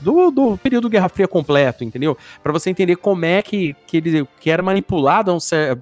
[0.00, 2.16] do, do período Guerra Fria completo, entendeu?
[2.42, 5.36] Para você entender como é que, que, ele, que era manipulado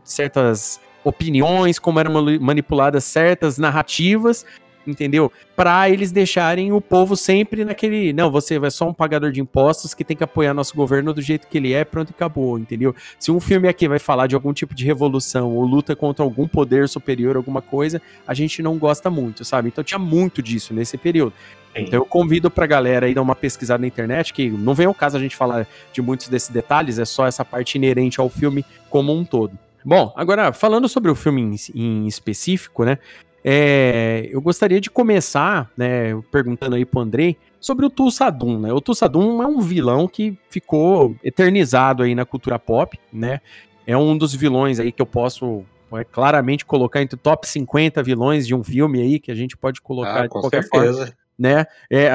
[0.04, 4.44] certas opiniões, como eram manipuladas certas narrativas,
[4.88, 5.30] entendeu?
[5.54, 9.94] Para eles deixarem o povo sempre naquele, não, você é só um pagador de impostos
[9.94, 12.94] que tem que apoiar nosso governo do jeito que ele é, pronto e acabou, entendeu?
[13.18, 16.48] Se um filme aqui vai falar de algum tipo de revolução ou luta contra algum
[16.48, 19.68] poder superior, alguma coisa, a gente não gosta muito, sabe?
[19.68, 21.32] Então tinha muito disso nesse período.
[21.74, 24.94] Então eu convido pra galera aí dar uma pesquisada na internet, que não vem ao
[24.94, 28.64] caso a gente falar de muitos desses detalhes, é só essa parte inerente ao filme
[28.90, 29.56] como um todo.
[29.84, 32.98] Bom, agora falando sobre o filme em, em específico, né?
[33.44, 38.72] É, eu gostaria de começar, né, perguntando aí pro Andrei sobre o Tulsadum, né?
[38.72, 43.40] O Tulsadum é um vilão que ficou eternizado aí na cultura pop, né?
[43.86, 48.02] É um dos vilões aí que eu posso é, claramente colocar entre o top 50
[48.02, 50.98] vilões de um filme aí que a gente pode colocar ah, de qualquer certeza.
[50.98, 51.66] forma né?
[51.90, 52.10] É,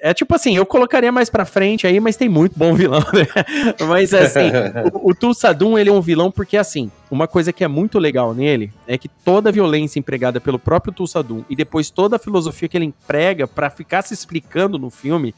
[0.00, 3.26] é tipo assim, eu colocaria mais pra frente aí, mas tem muito bom vilão, né?
[3.88, 4.50] Mas assim,
[4.92, 8.34] o, o Tulsadum, ele é um vilão porque, assim, uma coisa que é muito legal
[8.34, 12.68] nele é que toda a violência empregada pelo próprio Tulsadum e depois toda a filosofia
[12.68, 15.34] que ele emprega para ficar se explicando no filme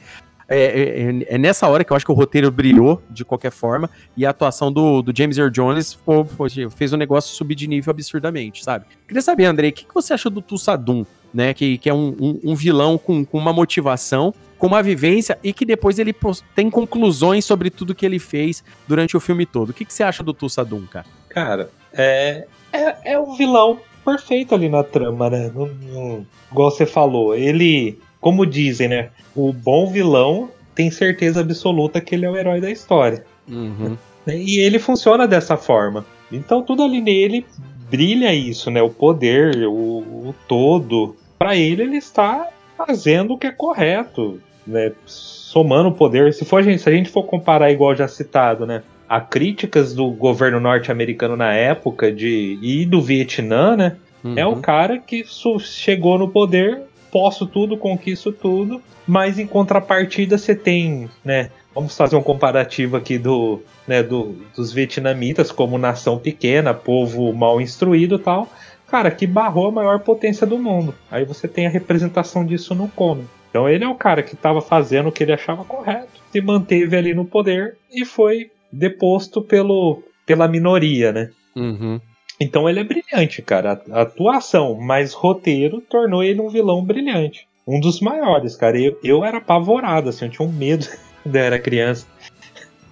[0.50, 3.50] é, é, é, é, nessa hora que eu acho que o roteiro brilhou, de qualquer
[3.50, 7.54] forma, e a atuação do, do James Earl Jones pô, pô, fez o negócio subir
[7.54, 8.86] de nível absurdamente, sabe?
[9.06, 11.04] Queria saber, Andrei, o que, que você acha do Tulsadum?
[11.32, 11.54] Né?
[11.54, 15.52] Que, que é um, um, um vilão com, com, uma motivação, com uma vivência e
[15.52, 16.14] que depois ele
[16.54, 19.70] tem conclusões sobre tudo que ele fez durante o filme todo.
[19.70, 21.06] O que, que você acha do Tulsa Doom, cara?
[21.28, 25.50] Cara, é, é, é o vilão perfeito ali na trama, né?
[25.54, 29.10] No, igual você falou, ele, como dizem, né?
[29.34, 33.24] O bom vilão tem certeza absoluta que ele é o herói da história.
[33.48, 33.96] Uhum.
[34.26, 36.04] E ele funciona dessa forma.
[36.30, 37.44] Então tudo ali nele
[37.90, 38.82] brilha isso, né?
[38.82, 41.16] O poder, o, o todo.
[41.38, 44.92] Para ele, ele está fazendo o que é correto, né?
[45.06, 46.32] Somando o poder.
[46.34, 48.82] Se, for, se a gente for comparar, igual já citado, né?
[49.08, 53.96] A críticas do governo norte-americano na época de e do Vietnã, né?
[54.22, 54.34] Uhum.
[54.36, 55.24] É o cara que
[55.60, 61.50] chegou no poder, posso tudo, conquisto tudo, mas em contrapartida você tem, né?
[61.74, 67.58] Vamos fazer um comparativo aqui do né, do, dos vietnamitas como nação pequena, povo mal
[67.58, 68.52] instruído e tal,
[68.90, 70.94] cara, que barrou a maior potência do mundo.
[71.10, 73.24] Aí você tem a representação disso no Conan.
[73.50, 76.96] Então ele é o cara que estava fazendo o que ele achava correto, se manteve
[76.96, 81.30] ali no poder e foi deposto pelo, pela minoria, né?
[81.56, 82.00] Uhum.
[82.40, 83.82] Então ele é brilhante, cara.
[83.90, 87.48] A atuação mais roteiro tornou ele um vilão brilhante.
[87.66, 88.78] Um dos maiores, cara.
[88.78, 90.86] Eu, eu era apavorado, assim, eu tinha um medo
[91.22, 92.06] quando eu era criança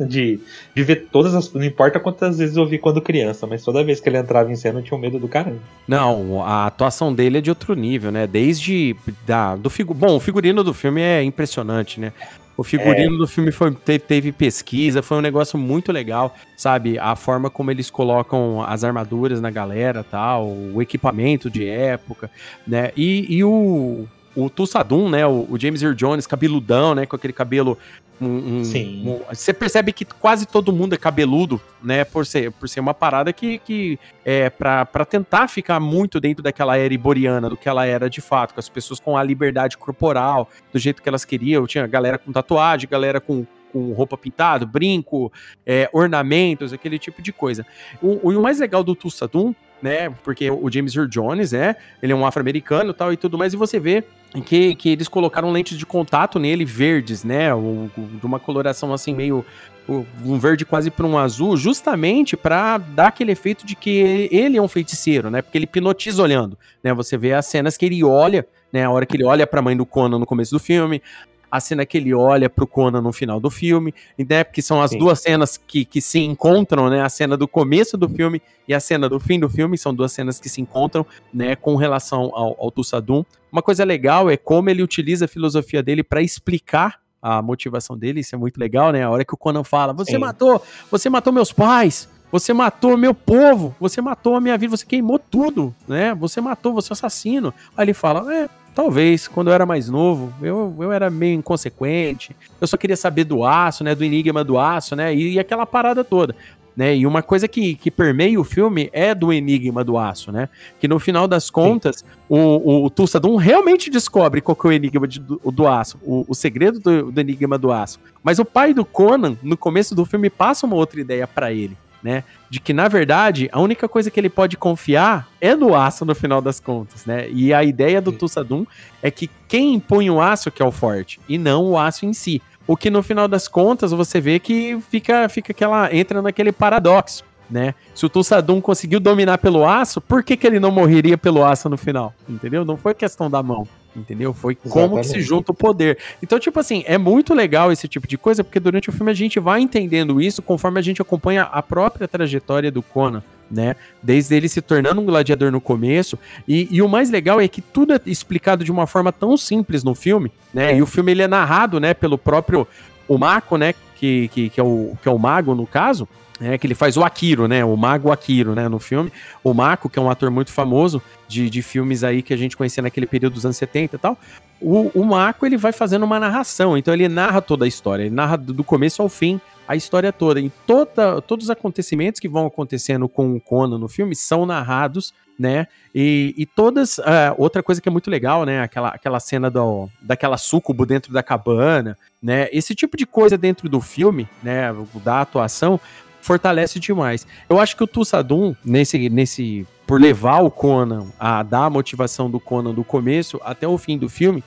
[0.01, 0.41] de,
[0.75, 1.53] de ver todas as.
[1.53, 4.57] Não importa quantas vezes eu vi quando criança, mas toda vez que ele entrava em
[4.57, 5.61] cena eu tinha um medo do caramba.
[5.87, 8.27] Não, a atuação dele é de outro nível, né?
[8.27, 8.97] Desde.
[9.27, 12.13] Da, do figu, Bom, o figurino do filme é impressionante, né?
[12.57, 13.19] O figurino é.
[13.19, 16.99] do filme foi, teve, teve, pesquisa, foi um negócio muito legal, sabe?
[16.99, 22.31] A forma como eles colocam as armaduras na galera, tal, o equipamento de época,
[22.67, 22.93] né?
[22.97, 25.27] E, e o, o Tulsadum, né?
[25.27, 27.07] O, o, James Earl Jones, cabeludão, né?
[27.07, 27.79] Com aquele cabelo
[28.21, 29.03] um, um, Sim.
[29.07, 32.05] Um, você percebe que quase todo mundo é cabeludo, né?
[32.05, 36.77] Por ser, por ser uma parada que, que é para tentar ficar muito dentro daquela
[36.77, 40.49] era iboriana, do que ela era de fato, com as pessoas com a liberdade corporal,
[40.73, 41.67] do jeito que elas queriam.
[41.67, 45.31] Tinha galera com tatuagem, galera com, com roupa pintada, brinco,
[45.67, 47.67] é, ornamentos, aquele tipo de coisa.
[48.03, 50.09] O, o, mais legal do Tussadum, né?
[50.25, 53.57] Porque o James Earl Jones, é, ele é um afro-americano tal e tudo mais, e
[53.57, 54.05] você vê
[54.41, 57.55] que, que eles colocaram lentes de contato nele verdes, né?
[57.55, 59.45] O, o, de uma coloração assim meio
[59.89, 64.63] um verde quase para um azul, justamente para dar aquele efeito de que ele é
[64.63, 65.43] um feiticeiro, né?
[65.43, 66.93] Porque ele hipnotiza olhando, né?
[66.93, 68.85] Você vê as cenas que ele olha, né?
[68.85, 71.01] A hora que ele olha para a mãe do Conan no começo do filme,
[71.51, 74.45] a cena que ele olha pro Conan no final do filme, né?
[74.45, 74.99] Porque são as Sim.
[74.99, 77.03] duas cenas que, que se encontram, né?
[77.03, 80.13] A cena do começo do filme e a cena do fim do filme, são duas
[80.13, 81.55] cenas que se encontram, né?
[81.57, 83.25] Com relação ao, ao Tussadum.
[83.51, 88.21] Uma coisa legal é como ele utiliza a filosofia dele para explicar a motivação dele,
[88.21, 89.03] isso é muito legal, né?
[89.03, 90.19] A hora que o Conan fala: Você Sim.
[90.19, 94.87] matou, você matou meus pais, você matou meu povo, você matou a minha vida, você
[94.87, 96.15] queimou tudo, né?
[96.15, 97.53] Você matou, você é assassino.
[97.77, 102.37] Aí ele fala: É, Talvez, quando eu era mais novo, eu, eu era meio inconsequente.
[102.61, 103.95] Eu só queria saber do aço, né?
[103.95, 105.15] Do enigma do aço, né?
[105.15, 106.37] E, e aquela parada toda.
[106.77, 106.95] Né?
[106.95, 110.51] E uma coisa que, que permeia o filme é do enigma do aço, né?
[110.79, 115.09] Que no final das contas, o, o, o Tulsadum realmente descobre qual é o enigma
[115.09, 117.99] de, do, do, aço, o, o segredo do, do, enigma do aço.
[118.23, 121.79] Mas o pai do Conan, no começo do filme, passa uma outra ideia para ele
[122.03, 122.25] né?
[122.49, 126.15] De que, na verdade, a única coisa que ele pode confiar é no aço no
[126.15, 127.29] final das contas, né?
[127.31, 128.67] E a ideia do Tussadum
[129.03, 132.13] é que quem impõe o aço que é o forte, e não o aço em
[132.13, 132.41] si.
[132.67, 135.95] O que no final das contas você vê que fica, fica aquela.
[135.95, 137.25] entra naquele paradoxo.
[137.49, 137.75] Né?
[137.95, 141.69] Se o Tussadum conseguiu dominar pelo aço, por que, que ele não morreria pelo aço
[141.69, 142.13] no final?
[142.29, 142.65] Entendeu?
[142.65, 144.35] Não foi questão da mão entendeu?
[144.35, 145.99] Foi como que se junta o poder.
[146.23, 149.15] Então, tipo assim, é muito legal esse tipo de coisa, porque durante o filme a
[149.15, 153.75] gente vai entendendo isso conforme a gente acompanha a própria trajetória do Conan, né?
[154.03, 156.19] Desde ele se tornando um gladiador no começo.
[156.47, 159.83] E, e, o mais legal é que tudo é explicado de uma forma tão simples
[159.83, 160.77] no filme, né?
[160.77, 162.67] E o filme ele é narrado, né, pelo próprio
[163.09, 163.73] o Mako, né?
[163.97, 166.09] que, que, que, é o, que é o mago, no caso,
[166.41, 167.65] é, que ele faz o Akiro, né?
[167.65, 168.69] O Mago Akiro, né?
[168.69, 169.13] No filme.
[169.43, 172.57] O Mako, que é um ator muito famoso de, de filmes aí que a gente
[172.57, 174.19] conhecia naquele período dos anos 70 e tal.
[174.61, 176.77] O, o Mako, ele vai fazendo uma narração.
[176.77, 178.05] Então ele narra toda a história.
[178.05, 180.41] Ele narra do começo ao fim a história toda.
[180.41, 185.13] Em toda, todos os acontecimentos que vão acontecendo com o Conan no filme são narrados,
[185.39, 185.67] né?
[185.95, 186.99] E, e todas.
[186.99, 188.63] Uh, outra coisa que é muito legal, né?
[188.63, 192.49] Aquela, aquela cena do, daquela sucubo dentro da cabana, né?
[192.53, 194.75] Esse tipo de coisa dentro do filme, né?
[195.05, 195.81] Da atuação,
[196.27, 197.27] fortalece demais.
[197.49, 199.67] Eu acho que o Tussadum, nesse, nesse.
[199.87, 203.97] Por levar o Conan a dar a motivação do Conan do começo até o fim
[203.97, 204.43] do filme,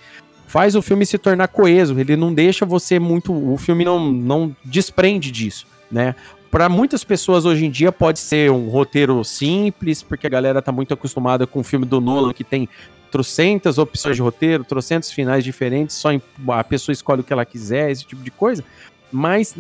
[0.45, 1.97] faz o filme se tornar coeso.
[1.97, 3.33] Ele não deixa você muito.
[3.33, 6.13] O filme não, não desprende disso, né?
[6.51, 10.71] Para muitas pessoas hoje em dia pode ser um roteiro simples, porque a galera tá
[10.71, 12.67] muito acostumada com o filme do Nolan que tem
[13.11, 16.09] trocentas opções de roteiro, trocentos finais diferentes, só
[16.49, 18.63] a pessoa escolhe o que ela quiser, esse tipo de coisa.
[19.11, 19.55] Mas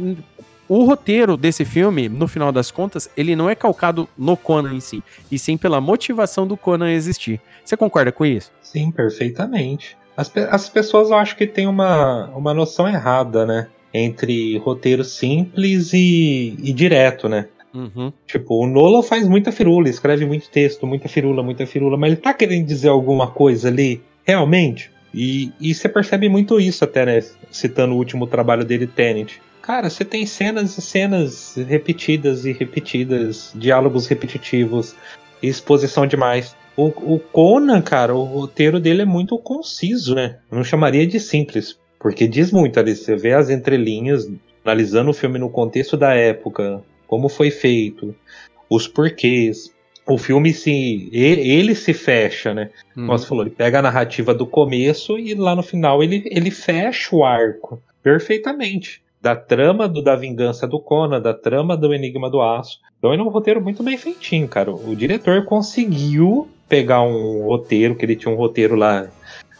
[0.69, 4.79] o roteiro desse filme, no final das contas, ele não é calcado no Conan em
[4.79, 7.41] si, e sim pela motivação do Conan existir.
[7.65, 8.51] Você concorda com isso?
[8.61, 9.97] Sim, perfeitamente.
[10.15, 13.67] As, as pessoas eu acho que têm uma, uma noção errada, né?
[13.91, 17.47] Entre roteiro simples e, e direto, né?
[17.73, 18.13] Uhum.
[18.27, 22.21] Tipo, o Nolan faz muita firula, escreve muito texto, muita firula, muita firula, mas ele
[22.21, 24.91] tá querendo dizer alguma coisa ali, realmente?
[25.13, 27.23] E, e você percebe muito isso até, né?
[27.49, 29.41] Citando o último trabalho dele, Tenet.
[29.69, 34.95] Cara, você tem cenas e cenas repetidas e repetidas, diálogos repetitivos,
[35.43, 36.55] exposição demais.
[36.75, 40.39] O, o Conan, cara, o roteiro dele é muito conciso, né?
[40.49, 42.95] Eu não chamaria de simples, porque diz muito ali.
[42.95, 44.27] Você vê as entrelinhas,
[44.65, 48.15] analisando o filme no contexto da época, como foi feito,
[48.67, 49.71] os porquês.
[50.03, 51.11] O filme se.
[51.13, 52.71] Ele, se fecha, né?
[52.97, 53.05] Uhum.
[53.05, 56.49] Como você falou, ele pega a narrativa do começo e lá no final ele, ele
[56.49, 62.29] fecha o arco perfeitamente da trama do, da vingança do Conan, da trama do Enigma
[62.29, 62.79] do Aço.
[62.97, 64.71] Então é um roteiro muito bem feitinho, cara.
[64.71, 69.07] O diretor conseguiu pegar um roteiro, que ele tinha um roteiro lá.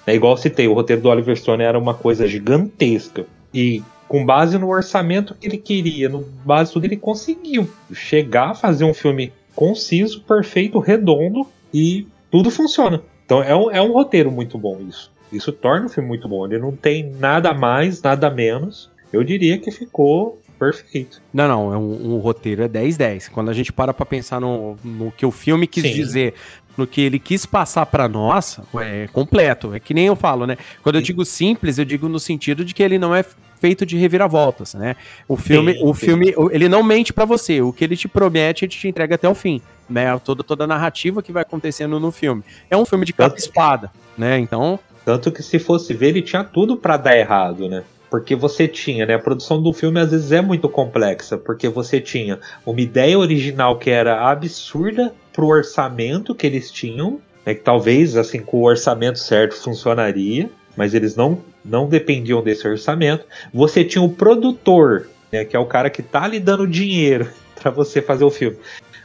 [0.06, 3.26] É igual eu citei, o roteiro do Oliver Stone era uma coisa gigantesca.
[3.54, 8.56] E com base no orçamento que ele queria, no base tudo, ele conseguiu chegar a
[8.56, 13.02] fazer um filme conciso, perfeito, redondo e tudo funciona.
[13.26, 15.12] Então é um, é um roteiro muito bom isso.
[15.32, 16.46] Isso torna o filme muito bom.
[16.46, 18.90] Ele não tem nada mais, nada menos.
[19.12, 21.22] Eu diria que ficou perfeito.
[21.34, 23.30] Não, não, é um, um roteiro é 10-10.
[23.32, 25.94] Quando a gente para pra pensar no, no que o filme quis Sim.
[25.94, 26.34] dizer,
[26.78, 29.74] no que ele quis passar para nós, é completo.
[29.74, 30.58] É que nem eu falo, né?
[30.84, 33.24] Quando eu digo simples, eu digo no sentido de que ele não é
[33.60, 34.96] feito de reviravoltas, né?
[35.28, 36.06] O filme, sim, o sim.
[36.06, 37.62] filme, ele não mente para você.
[37.62, 40.18] O que ele te promete, ele te entrega até o fim, né?
[40.20, 42.44] Toda toda a narrativa que vai acontecendo no filme.
[42.70, 44.40] É um filme de capa espada, né?
[44.40, 47.84] Então, tanto que se fosse ver, ele tinha tudo para dar errado, né?
[48.10, 49.16] Porque você tinha, né?
[49.16, 53.78] A produção do filme às vezes é muito complexa, porque você tinha uma ideia original
[53.78, 57.54] que era absurda pro orçamento que eles tinham, né?
[57.54, 63.26] Que talvez, assim, com o orçamento certo funcionaria, mas eles não, não dependiam desse orçamento.
[63.54, 65.46] Você tinha o produtor, né?
[65.46, 67.30] Que é o cara que tá lhe dando dinheiro
[67.62, 68.58] para você fazer o filme.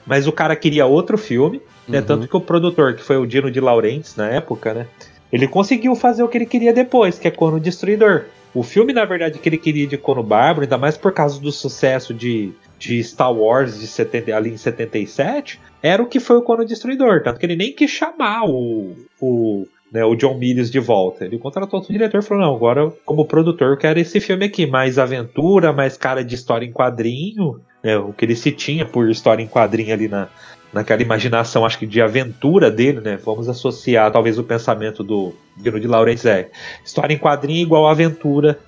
[0.06, 2.00] Mas o cara queria outro filme, né?
[2.00, 2.04] Uhum.
[2.04, 4.86] Tanto que o produtor, que foi o Dino de Laurentiis na época, né?
[5.32, 8.26] Ele conseguiu fazer o que ele queria depois, que é Cono Destruidor.
[8.54, 11.50] O filme, na verdade, que ele queria de Cono Bárbaro, ainda mais por causa do
[11.50, 16.42] sucesso de, de Star Wars de 70, ali em 77, era o que foi o
[16.42, 17.22] Cono Destruidor.
[17.24, 21.24] Tanto que ele nem quis chamar o, o, né, o John Milius de volta.
[21.24, 24.66] Ele contratou outro diretor e falou: não, agora, como produtor, eu quero esse filme aqui,
[24.66, 27.60] mais aventura, mais cara de história em quadrinho.
[27.82, 30.28] Né, o que ele se tinha por história em quadrinho ali na,
[30.74, 33.18] naquela imaginação, acho que de aventura dele, né?
[33.24, 36.50] Vamos associar talvez o pensamento do Dino de Laurentiis é
[36.84, 38.58] história em quadrinho igual aventura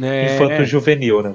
[0.00, 0.34] é.
[0.34, 1.34] infanto-juvenil, né?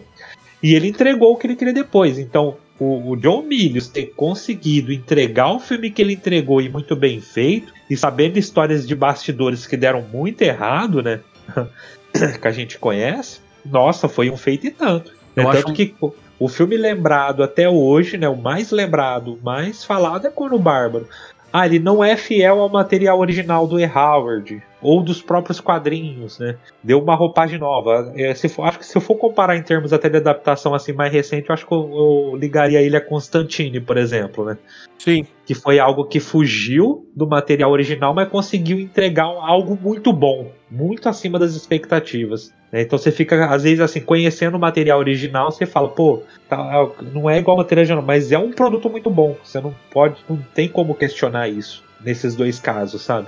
[0.62, 2.18] E ele entregou o que ele queria depois.
[2.18, 6.96] Então, o, o John Milius ter conseguido entregar o filme que ele entregou e muito
[6.96, 11.20] bem feito, e sabendo histórias de bastidores que deram muito errado, né?
[12.42, 15.14] que a gente conhece, nossa, foi um feito e tanto.
[15.36, 15.94] É tanto que
[16.40, 21.08] o filme lembrado até hoje, né, o mais lembrado, mais falado é Cono Bárbaro.
[21.52, 23.86] Ah, ele não é fiel ao material original do E.
[23.86, 26.58] Howard ou dos próprios quadrinhos, né?
[26.84, 28.14] Deu uma roupagem nova.
[28.16, 30.94] É, se for, acho que se eu for comparar em termos até de adaptação assim
[30.94, 31.90] mais recente, eu acho que eu,
[32.32, 34.58] eu ligaria ele a Constantine, por exemplo, né?
[35.00, 35.26] Sim.
[35.44, 41.10] Que foi algo que fugiu do material original, mas conseguiu entregar algo muito bom, muito
[41.10, 42.54] acima das expectativas.
[42.72, 42.84] Né?
[42.84, 47.28] Então você fica, às vezes, assim, conhecendo o material original, você fala, pô, tá, não
[47.28, 49.36] é igual ao material original, mas é um produto muito bom.
[49.44, 53.28] Você não pode, não tem como questionar isso nesses dois casos, sabe?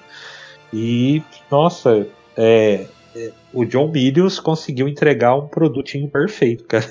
[0.74, 6.88] E, nossa, é, é, o John Milius conseguiu entregar um produtinho perfeito, cara.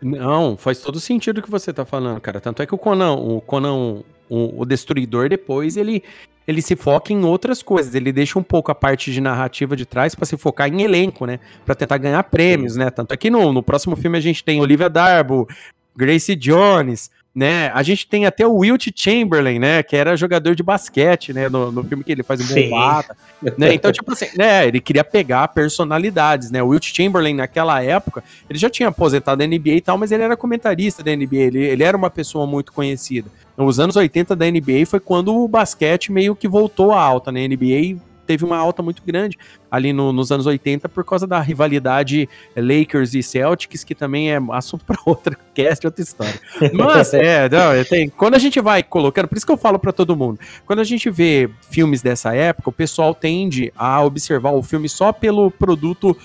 [0.00, 2.40] Não, faz todo sentido o que você tá falando, cara.
[2.40, 6.02] Tanto é que o Conan, o Conan, o, o Destruidor, depois ele
[6.46, 7.94] ele se foca em outras coisas.
[7.94, 11.24] Ele deixa um pouco a parte de narrativa de trás para se focar em elenco,
[11.24, 11.40] né?
[11.64, 12.90] Para tentar ganhar prêmios, né?
[12.90, 15.48] Tanto é que no, no próximo filme a gente tem Olivia Darbo,
[15.96, 17.70] Gracie Jones, né?
[17.74, 19.82] A gente tem até o Wilt Chamberlain, né?
[19.82, 21.48] Que era jogador de basquete, né?
[21.48, 23.16] No, no filme que ele faz um bombata,
[23.58, 23.74] né?
[23.74, 24.68] Então, tipo assim, né?
[24.68, 26.62] Ele queria pegar personalidades, né?
[26.62, 30.22] O Wilt Chamberlain, naquela época, ele já tinha aposentado da NBA e tal, mas ele
[30.22, 33.28] era comentarista da NBA, ele, ele era uma pessoa muito conhecida.
[33.56, 37.44] Nos anos 80 da NBA foi quando o basquete meio que voltou à alta, né?
[37.44, 39.38] A NBA teve uma alta muito grande
[39.70, 44.38] ali no, nos anos 80 por causa da rivalidade Lakers e Celtics, que também é
[44.50, 46.40] assunto para outra cast, outra história.
[46.72, 49.92] Mas, é, não, tem, quando a gente vai colocando, por isso que eu falo para
[49.92, 54.62] todo mundo, quando a gente vê filmes dessa época, o pessoal tende a observar o
[54.62, 56.16] filme só pelo produto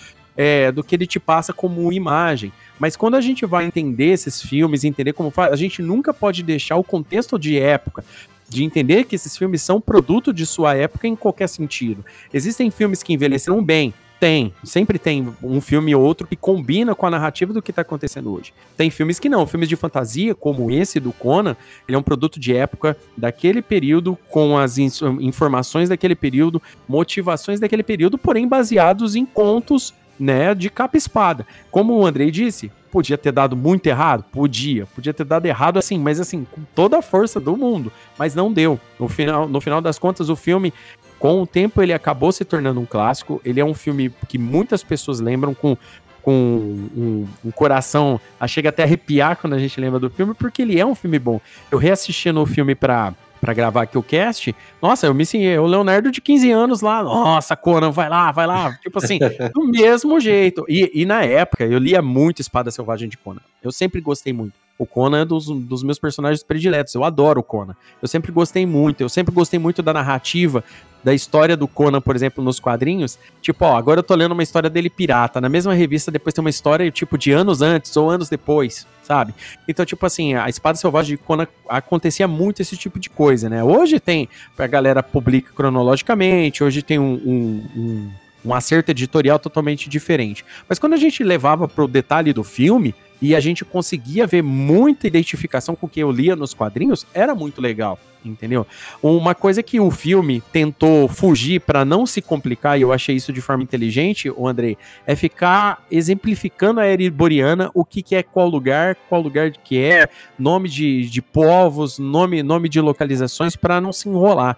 [0.42, 2.54] é, do que ele te passa como imagem.
[2.80, 6.44] Mas quando a gente vai entender esses filmes, entender como faz, a gente nunca pode
[6.44, 8.06] deixar o contexto de época
[8.50, 12.04] de entender que esses filmes são produto de sua época em qualquer sentido.
[12.34, 17.06] Existem filmes que envelheceram bem, tem, sempre tem um filme ou outro que combina com
[17.06, 18.54] a narrativa do que está acontecendo hoje.
[18.76, 21.56] Tem filmes que não, filmes de fantasia, como esse do Conan,
[21.88, 27.84] ele é um produto de época daquele período, com as informações daquele período, motivações daquele
[27.84, 31.46] período, porém baseados em contos né, de capa espada.
[31.72, 34.24] Como o Andrei disse, podia ter dado muito errado?
[34.32, 34.86] Podia.
[34.88, 37.92] Podia ter dado errado assim, mas assim, com toda a força do mundo.
[38.18, 38.80] Mas não deu.
[39.00, 40.74] No final, no final das contas, o filme,
[41.18, 43.42] com o tempo, ele acabou se tornando um clássico.
[43.46, 45.78] Ele é um filme que muitas pessoas lembram com,
[46.22, 48.20] com um, um, coração.
[48.48, 51.20] Chega até a arrepiar quando a gente lembra do filme, porque ele é um filme
[51.20, 51.40] bom.
[51.72, 55.66] Eu reassistindo o filme pra para gravar aqui o cast, nossa, eu me senti o
[55.66, 59.20] Leonardo de 15 anos lá, nossa, Conan, vai lá, vai lá, tipo assim,
[59.54, 60.66] do mesmo jeito.
[60.68, 63.42] E, e na época, eu lia muito Espada Selvagem de Conan.
[63.64, 64.54] Eu sempre gostei muito.
[64.80, 66.96] O Conan é dos, dos meus personagens prediletos.
[66.96, 67.76] Eu adoro o Conan.
[68.02, 69.02] Eu sempre gostei muito.
[69.02, 70.64] Eu sempre gostei muito da narrativa,
[71.04, 73.18] da história do Conan, por exemplo, nos quadrinhos.
[73.42, 75.40] Tipo, ó, agora eu tô lendo uma história dele pirata.
[75.40, 79.34] Na mesma revista, depois tem uma história, tipo, de anos antes ou anos depois, sabe?
[79.68, 83.64] Então, tipo assim, a Espada Selvagem de Conan acontecia muito esse tipo de coisa, né?
[83.64, 84.28] Hoje tem,
[84.58, 88.10] a galera publica cronologicamente, hoje tem um, um, um
[88.44, 90.46] um acerto editorial totalmente diferente.
[90.68, 95.08] Mas quando a gente levava pro detalhe do filme, e a gente conseguia ver muita
[95.08, 98.66] identificação com o que eu lia nos quadrinhos, era muito legal, entendeu?
[99.02, 103.34] Uma coisa que o filme tentou fugir para não se complicar, e eu achei isso
[103.34, 108.48] de forma inteligente, o Andrei, é ficar exemplificando a Ereboriana, o que, que é qual
[108.48, 110.08] lugar, qual lugar que é,
[110.38, 114.58] nome de, de povos, nome, nome de localizações, para não se enrolar.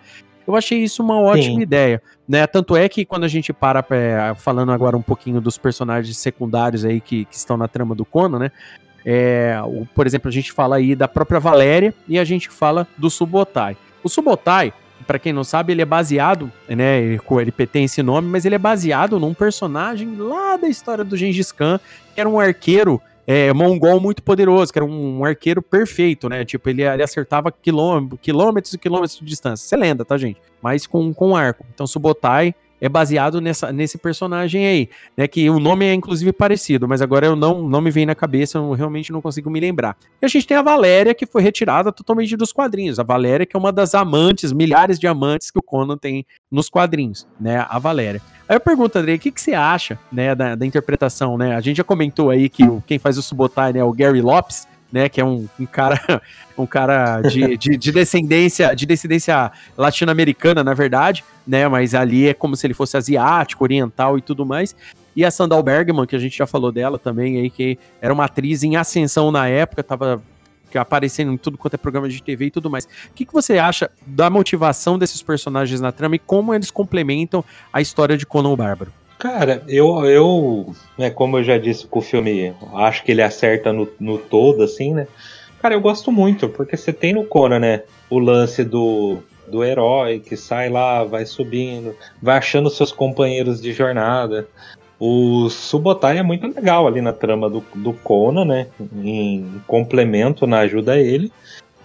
[0.52, 1.62] Eu achei isso uma ótima Sim.
[1.62, 2.46] ideia, né?
[2.46, 6.84] Tanto é que quando a gente para é, falando agora um pouquinho dos personagens secundários
[6.84, 8.52] aí que, que estão na trama do Conan, né?
[9.06, 12.88] É, o, por exemplo, a gente fala aí da própria Valéria e a gente fala
[12.98, 13.76] do Subotai.
[14.04, 14.74] O Subotai,
[15.08, 17.02] para quem não sabe, ele é baseado, né?
[17.02, 21.18] Ele, ele tem esse nome, mas ele é baseado num personagem lá da história do
[21.18, 21.80] Gengis Khan,
[22.14, 26.44] que era um arqueiro é, mongol muito poderoso, que era um, arqueiro perfeito, né?
[26.44, 29.68] Tipo, ele, ele acertava quilômetros e quilômetros de distância.
[29.68, 30.40] Você lenda, tá, gente?
[30.62, 31.66] Mas com, com arco.
[31.74, 35.28] Então, Subotai é baseado nessa, nesse personagem aí, né?
[35.28, 38.58] Que o nome é inclusive parecido, mas agora eu não, não me vem na cabeça,
[38.58, 39.96] eu realmente não consigo me lembrar.
[40.20, 43.00] E a gente tem a Valéria, que foi retirada totalmente dos quadrinhos.
[43.00, 46.68] A Valéria, que é uma das amantes, milhares de amantes que o Conan tem nos
[46.68, 47.66] quadrinhos, né?
[47.70, 48.22] A Valéria.
[48.50, 51.56] Aí eu pergunto, André, o que, que você acha, né, da, da interpretação, né?
[51.56, 54.22] A gente já comentou aí que o, quem faz o Subotai, né, é o Gary
[54.22, 56.22] Lopes, né, que é um, um cara,
[56.58, 62.34] um cara de, de, de, descendência, de descendência latino-americana, na verdade, né, mas ali é
[62.34, 64.76] como se ele fosse asiático, oriental e tudo mais.
[65.16, 68.26] E a Sandal Bergman, que a gente já falou dela também aí, que era uma
[68.26, 70.22] atriz em ascensão na época, tava
[70.74, 72.86] aparecendo em tudo quanto é programa de TV e tudo mais.
[72.86, 77.44] O que, que você acha da motivação desses personagens na trama e como eles complementam
[77.74, 78.94] a história de Conan o Bárbaro?
[79.22, 83.72] Cara, eu, eu né, como eu já disse com o filme, acho que ele acerta
[83.72, 85.08] no, no todo, assim, né?
[85.62, 90.20] Cara, eu gosto muito, porque você tem no Conan, né, o lance do, do herói
[90.20, 94.48] que sai lá, vai subindo, vai achando seus companheiros de jornada.
[95.00, 98.68] O Subotai é muito legal ali na trama do, do Conan, né?
[99.04, 101.32] Em complemento na ajuda a ele.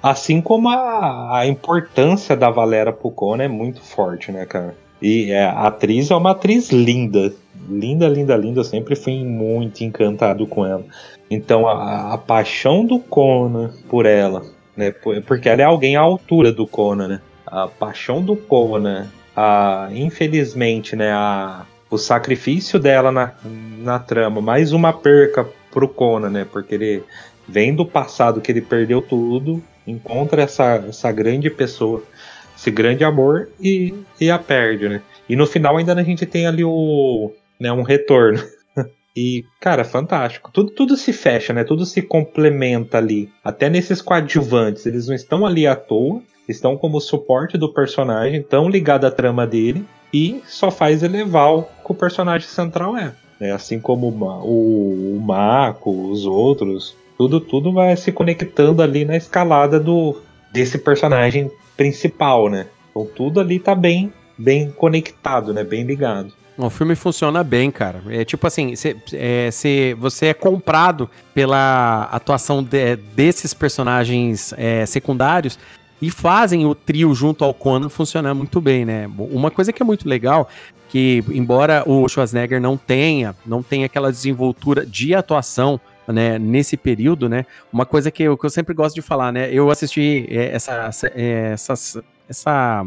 [0.03, 4.75] Assim como a, a importância da Valera pro Conan é muito forte, né, cara?
[5.01, 7.33] E é, a atriz é uma atriz linda.
[7.69, 8.61] Linda, linda, linda.
[8.61, 10.85] Eu sempre fui muito encantado com ela.
[11.31, 14.43] Então a, a paixão do Conan por ela,
[14.77, 14.93] né?
[15.27, 17.21] Porque ela é alguém à altura do Conan, né?
[17.47, 21.11] A paixão do Conan, a, infelizmente, né?
[21.11, 23.33] A, o sacrifício dela na,
[23.79, 26.47] na trama, mais uma perca pro Conan, né?
[26.51, 27.05] Porque ele
[27.49, 32.03] vem do passado que ele perdeu tudo, encontra essa, essa grande pessoa,
[32.57, 35.03] esse grande amor e, e a perde, né?
[35.29, 38.43] E no final ainda a gente tem ali o, né, um retorno.
[39.19, 40.51] E, cara, fantástico.
[40.53, 41.65] Tudo, tudo se fecha, né?
[41.65, 43.31] Tudo se complementa ali.
[43.43, 44.85] Até nesses coadjuvantes.
[44.85, 46.21] Eles não estão ali à toa.
[46.47, 49.87] Estão como suporte do personagem, tão ligado à trama dele.
[50.13, 53.15] E só faz elevar o que o personagem central é.
[53.41, 56.95] é assim como o, o Mako, os outros.
[57.17, 60.21] Tudo, tudo vai se conectando ali na escalada do
[60.53, 62.67] desse personagem principal, né?
[62.91, 65.63] Então tudo ali tá bem, bem conectado, né?
[65.63, 66.33] Bem ligado.
[66.59, 68.03] O filme funciona bem, cara.
[68.09, 74.87] É tipo assim, cê, é, cê, você é comprado pela atuação de, desses personagens é,
[74.87, 75.59] secundários
[76.01, 79.11] e fazem o trio junto ao Conan funcionar muito bem, né?
[79.19, 80.49] Uma coisa que é muito legal,
[80.89, 85.79] que embora o Schwarzenegger não tenha, não tenha aquela desenvoltura de atuação
[86.09, 87.45] né, nesse período, né?
[87.73, 89.49] Uma coisa que eu, que eu sempre gosto de falar, né?
[89.53, 91.75] Eu assisti é, essa, essa, é, essa,
[92.29, 92.87] essa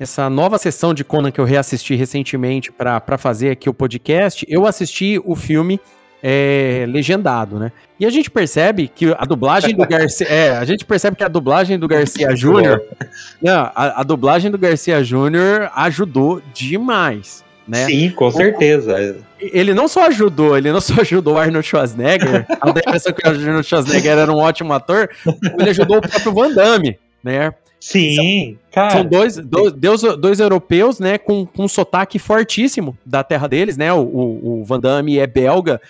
[0.00, 4.66] essa nova sessão de Conan que eu reassisti recentemente para fazer aqui o podcast, eu
[4.66, 5.80] assisti o filme
[6.22, 7.72] é, legendado, né?
[7.98, 10.26] E a gente percebe que a dublagem do Garcia.
[10.28, 12.80] É, a gente percebe que a dublagem do Garcia Júnior.
[13.74, 17.44] A, a, dublagem do Garcia Júnior ajudou demais.
[17.66, 17.86] Né?
[17.86, 19.16] Sim, com certeza.
[19.38, 23.30] Ele não só ajudou, ele não só ajudou o Arnold Schwarzenegger, a impressão que o
[23.30, 25.08] Arnold Schwarzenegger era um ótimo ator,
[25.58, 27.52] ele ajudou o próprio Van Damme, né?
[27.78, 28.90] Sim, são, cara.
[28.90, 33.92] São dois, dois, dois europeus, né, com, com um sotaque fortíssimo da terra deles, né?
[33.92, 35.80] O, o, o Van Damme é belga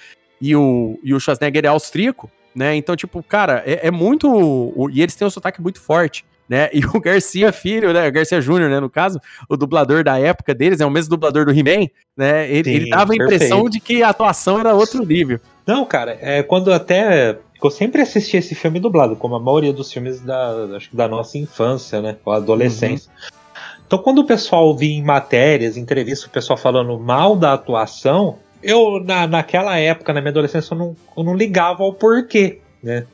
[0.40, 2.74] e o, e o Schwarzenegger é austríaco, né?
[2.76, 4.26] Então, tipo, cara, é, é muito.
[4.28, 6.24] O, e eles têm um sotaque muito forte.
[6.48, 6.68] Né?
[6.74, 8.08] E o Garcia Filho, né?
[8.08, 8.80] O Garcia Júnior, né?
[8.80, 12.50] No caso, o dublador da época deles, é o mesmo dublador do He-Man, né?
[12.50, 13.70] Ele, Sim, ele dava a impressão perfeito.
[13.70, 15.40] de que a atuação era outro nível.
[15.66, 19.92] Não, cara, é quando até eu sempre assisti esse filme dublado, como a maioria dos
[19.92, 22.16] filmes da, acho que da nossa infância, né?
[22.24, 23.10] Ou adolescência.
[23.10, 23.42] Uhum.
[23.86, 29.00] Então, quando o pessoal via em matérias, entrevistas, o pessoal falando mal da atuação, eu,
[29.04, 33.06] na, naquela época, na minha adolescência, eu não, eu não ligava ao porquê, né?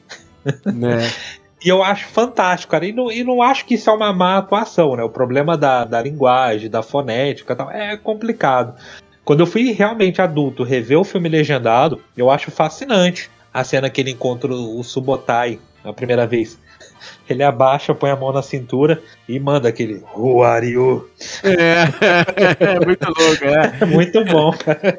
[0.66, 1.10] né?
[1.64, 2.86] e eu acho fantástico, cara.
[2.86, 5.02] E não, e não acho que isso é uma má atuação, né?
[5.02, 8.74] O problema da, da linguagem, da fonética tal, é complicado.
[9.24, 14.00] Quando eu fui realmente adulto rever o filme legendado, eu acho fascinante a cena que
[14.00, 16.58] ele encontra o Subotai a primeira vez.
[17.28, 21.08] Ele abaixa, põe a mão na cintura e manda aquele Who are you?
[21.42, 21.84] É,
[22.78, 23.86] é muito louco, é.
[23.86, 24.98] Muito bom, cara.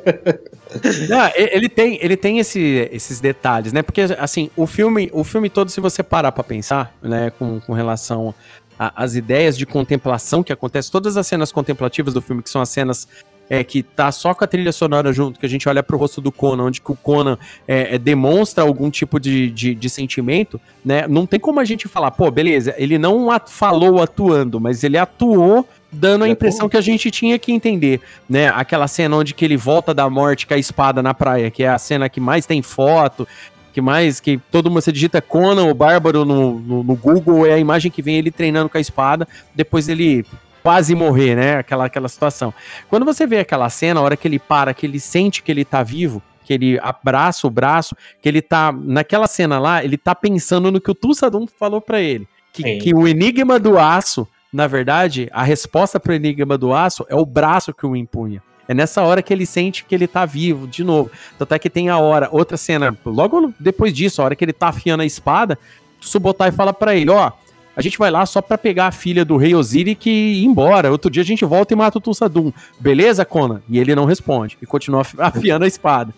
[1.07, 3.81] Não, ele tem, ele tem esse, esses detalhes, né?
[3.81, 7.73] Porque, assim, o filme, o filme todo, se você parar pra pensar, né, com, com
[7.73, 8.33] relação
[8.77, 12.69] às ideias de contemplação que acontecem, todas as cenas contemplativas do filme, que são as
[12.69, 13.07] cenas
[13.49, 16.21] é, que tá só com a trilha sonora junto, que a gente olha pro rosto
[16.21, 17.37] do Conan, onde que o Conan
[17.67, 21.07] é, é, demonstra algum tipo de, de, de, sentimento, né?
[21.07, 24.97] Não tem como a gente falar, pô, beleza, ele não at falou atuando, mas ele
[24.97, 28.49] atuou dando a impressão que a gente tinha que entender, né?
[28.49, 31.69] Aquela cena onde que ele volta da morte com a espada na praia, que é
[31.69, 33.27] a cena que mais tem foto,
[33.73, 37.53] que mais, que todo mundo, você digita Conan, o Bárbaro no, no, no Google, é
[37.53, 40.25] a imagem que vem ele treinando com a espada, depois ele
[40.69, 41.57] quase morrer, né?
[41.57, 42.53] Aquela, aquela situação.
[42.87, 45.65] Quando você vê aquela cena, a hora que ele para, que ele sente que ele
[45.65, 48.71] tá vivo, que ele abraça o braço, que ele tá.
[48.71, 52.27] Naquela cena lá, ele tá pensando no que o Tussadum falou para ele.
[52.53, 57.15] Que, que o enigma do aço, na verdade, a resposta pro enigma do aço é
[57.15, 58.43] o braço que o empunha.
[58.67, 61.09] É nessa hora que ele sente que ele tá vivo de novo.
[61.39, 64.53] Tanto é que tem a hora, outra cena, logo depois disso, a hora que ele
[64.53, 65.57] tá afiando a espada,
[65.99, 67.31] Subotai fala para ele, ó,
[67.79, 70.91] a gente vai lá só para pegar a filha do rei Osiris e ir embora.
[70.91, 72.51] Outro dia a gente volta e mata o Tulsadum.
[72.77, 73.61] Beleza, Conan?
[73.69, 76.13] E ele não responde e continua afiando a espada.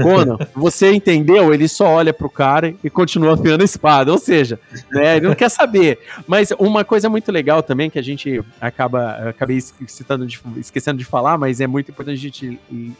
[0.00, 1.52] Conan, você entendeu?
[1.52, 4.12] Ele só olha pro cara e continua afiando a espada.
[4.12, 4.58] Ou seja,
[4.90, 5.98] né, ele não quer saber.
[6.26, 11.04] Mas uma coisa muito legal também que a gente acaba acabei citando de, esquecendo de
[11.04, 12.58] falar, mas é muito importante a gente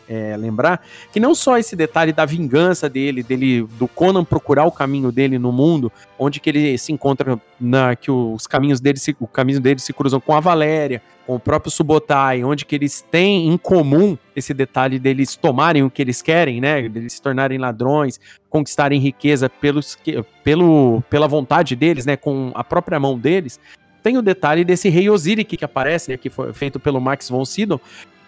[0.09, 0.81] é, lembrar
[1.13, 5.39] que não só esse detalhe da vingança dele, dele do Conan procurar o caminho dele
[5.39, 9.61] no mundo, onde que ele se encontra na que os caminhos dele se, o caminho
[9.61, 13.57] dele se cruzam com a Valéria, com o próprio Subotai, onde que eles têm em
[13.57, 16.89] comum esse detalhe deles tomarem o que eles querem, né?
[16.89, 18.21] Deles se tornarem ladrões,
[18.51, 19.99] conquistarem riqueza pelos,
[20.43, 22.17] pelo, pela vontade deles, né?
[22.17, 23.59] Com a própria mão deles.
[24.03, 27.43] Tem o detalhe desse rei Osiris que aparece, né, que foi feito pelo Max von
[27.43, 27.81] Sydow,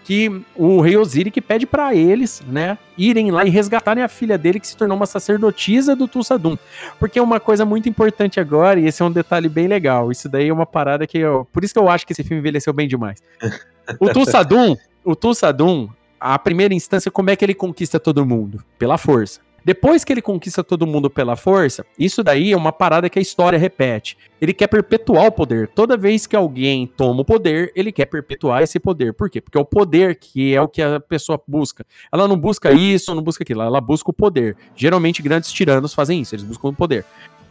[0.06, 4.60] que o rei Osiris pede para eles, né, irem lá e resgatarem a filha dele
[4.60, 6.56] que se tornou uma sacerdotisa do Tulsadum.
[6.96, 10.12] Porque é uma coisa muito importante agora, e esse é um detalhe bem legal.
[10.12, 12.38] Isso daí é uma parada que eu, por isso que eu acho que esse filme
[12.38, 13.20] envelheceu bem demais.
[14.00, 15.88] O Tulsadum, o Tulsadum,
[16.18, 18.60] a primeira instância, como é que ele conquista todo mundo?
[18.76, 19.40] Pela força.
[19.66, 23.22] Depois que ele conquista todo mundo pela força, isso daí é uma parada que a
[23.22, 24.16] história repete.
[24.40, 25.66] Ele quer perpetuar o poder.
[25.66, 29.12] Toda vez que alguém toma o poder, ele quer perpetuar esse poder.
[29.12, 29.40] Por quê?
[29.40, 31.84] Porque é o poder que é o que a pessoa busca.
[32.12, 34.56] Ela não busca isso, não busca aquilo, ela busca o poder.
[34.76, 37.04] Geralmente grandes tiranos fazem isso, eles buscam o poder.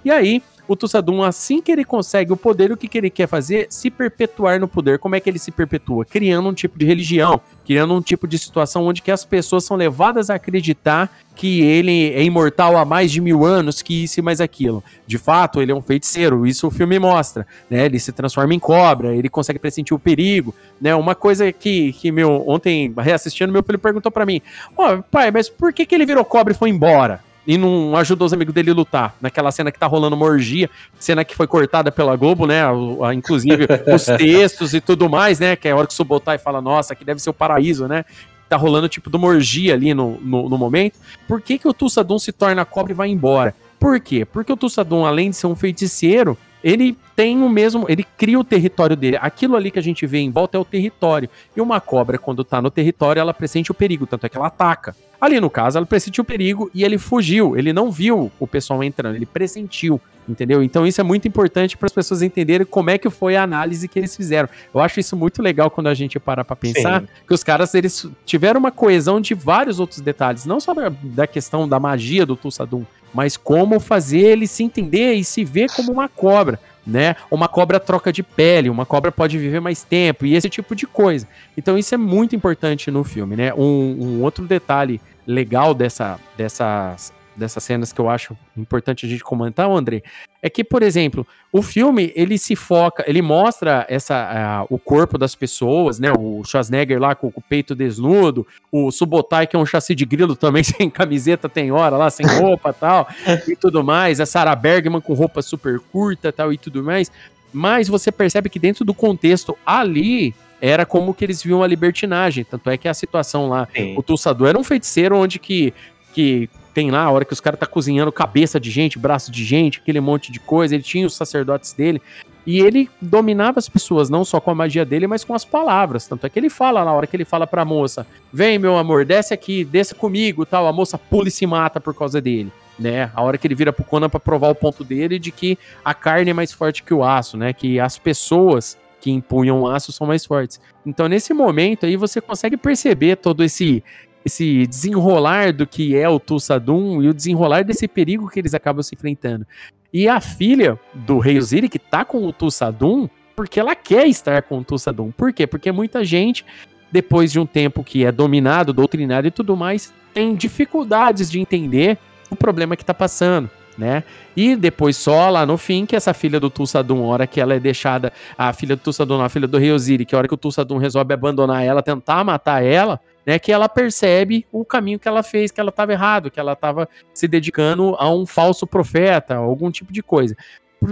[0.06, 3.28] E aí, o Tussadum, assim que ele consegue o poder, o que, que ele quer
[3.28, 3.68] fazer?
[3.70, 5.00] Se perpetuar no poder.
[5.00, 6.06] Como é que ele se perpetua?
[6.06, 9.78] Criando um tipo de religião, criando um tipo de situação onde que as pessoas são
[9.78, 14.24] levadas a acreditar que ele é imortal há mais de mil anos, que isso e
[14.24, 14.84] mais aquilo.
[15.06, 17.86] De fato, ele é um feiticeiro, isso o filme mostra, né?
[17.86, 20.96] Ele se transforma em cobra, ele consegue pressentir o perigo, né?
[20.96, 24.42] Uma coisa que, que meu, ontem, reassistindo, meu filho perguntou para mim,
[24.78, 27.22] oh, pai, mas por que, que ele virou cobra e foi embora?
[27.46, 29.16] E não ajudou os amigos dele a lutar.
[29.22, 30.70] Naquela cena que tá rolando uma orgia,
[31.00, 32.64] cena que foi cortada pela Globo, né?
[32.64, 35.56] A, a, inclusive os textos e tudo mais, né?
[35.56, 38.06] Que é a hora que o Subotai fala, nossa, aqui deve ser o paraíso, né?
[38.48, 40.98] Tá rolando tipo de uma orgia ali no, no, no momento.
[41.28, 43.56] Por que, que o Tussadum se torna cobra e vai embora?
[43.80, 44.26] Por quê?
[44.26, 48.44] Porque o Tussadum, além de ser um feiticeiro, ele tem o mesmo, ele cria o
[48.44, 49.20] território dele.
[49.22, 51.30] Aquilo ali que a gente vê em volta é o território.
[51.56, 54.48] E uma cobra, quando tá no território, ela pressente o perigo, tanto é que ela
[54.48, 54.96] ataca.
[55.20, 57.58] Ali no caso, ela pressentiu o perigo e ele fugiu.
[57.58, 60.62] Ele não viu o pessoal entrando, ele pressentiu, entendeu?
[60.62, 63.88] Então isso é muito importante para as pessoas entenderem como é que foi a análise
[63.88, 64.50] que eles fizeram.
[64.74, 67.08] Eu acho isso muito legal quando a gente para para pensar Sim.
[67.28, 71.28] que os caras eles tiveram uma coesão de vários outros detalhes, não só da, da
[71.28, 75.92] questão da magia do Tulsadum, mas como fazer ele se entender e se ver como
[75.92, 77.16] uma cobra né?
[77.32, 80.86] Uma cobra troca de pele, uma cobra pode viver mais tempo e esse tipo de
[80.86, 81.28] coisa.
[81.58, 83.54] Então isso é muito importante no filme, né?
[83.54, 89.24] Um, um outro detalhe legal dessa, dessas dessas cenas que eu acho importante a gente
[89.24, 90.02] comentar, André,
[90.46, 95.18] é que, por exemplo, o filme ele se foca, ele mostra essa uh, o corpo
[95.18, 96.12] das pessoas, né?
[96.16, 100.06] O Schwarzenegger lá com, com, o peito desnudo, o Subotai que é um chassi de
[100.06, 103.08] grilo também sem camiseta tem hora lá, sem roupa tal
[103.48, 107.12] e tudo mais, a Sarah Bergman com roupa super curta tal e tudo mais.
[107.52, 112.44] Mas você percebe que dentro do contexto ali era como que eles viam a libertinagem.
[112.44, 113.98] Tanto é que a situação lá, Sim.
[113.98, 115.74] o Tulsador era um feiticeiro onde que,
[116.14, 119.46] que tem lá, a hora que os caras tá cozinhando cabeça de gente, braço de
[119.46, 122.02] gente, aquele monte de coisa, ele tinha os sacerdotes dele,
[122.46, 126.06] e ele dominava as pessoas, não só com a magia dele, mas com as palavras.
[126.06, 129.06] Tanto é que ele fala na hora que ele fala pra moça: Vem, meu amor,
[129.06, 130.68] desce aqui, desça comigo tal.
[130.68, 132.52] A moça pula e se mata por causa dele.
[132.78, 133.10] Né?
[133.16, 135.94] A hora que ele vira pro Conan pra provar o ponto dele de que a
[135.94, 137.52] carne é mais forte que o aço, né?
[137.52, 140.60] Que as pessoas que empunham aço são mais fortes.
[140.86, 143.84] Então, nesse momento aí, você consegue perceber todo esse
[144.26, 148.82] esse desenrolar do que é o Tulsadum e o desenrolar desse perigo que eles acabam
[148.82, 149.46] se enfrentando.
[149.94, 154.42] E a filha do rei Oziri, que tá com o Tulsadum, porque ela quer estar
[154.42, 155.12] com o Tulsadum.
[155.12, 155.46] Por quê?
[155.46, 156.44] Porque muita gente,
[156.92, 161.98] depois de um tempo que é dominado, doutrinado e tudo mais, tem dificuldades de entender
[162.30, 163.50] o problema que tá passando.
[163.78, 164.06] Né?
[164.38, 167.60] E depois só lá no fim que essa filha do Tulsadum, hora que ela é
[167.60, 170.38] deixada, a filha do Tulsadum, a filha do Rei Oziri, que a hora que o
[170.38, 175.24] Tulsadum resolve abandonar ela, tentar matar ela, né, que ela percebe o caminho que ela
[175.24, 179.72] fez, que ela estava errado, que ela estava se dedicando a um falso profeta, algum
[179.72, 180.36] tipo de coisa.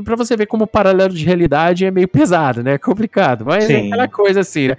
[0.04, 2.74] Para você ver como o paralelo de realidade é meio pesado, né?
[2.74, 3.74] É complicado, mas é Sim.
[3.74, 4.78] é aquela coisa assim, né?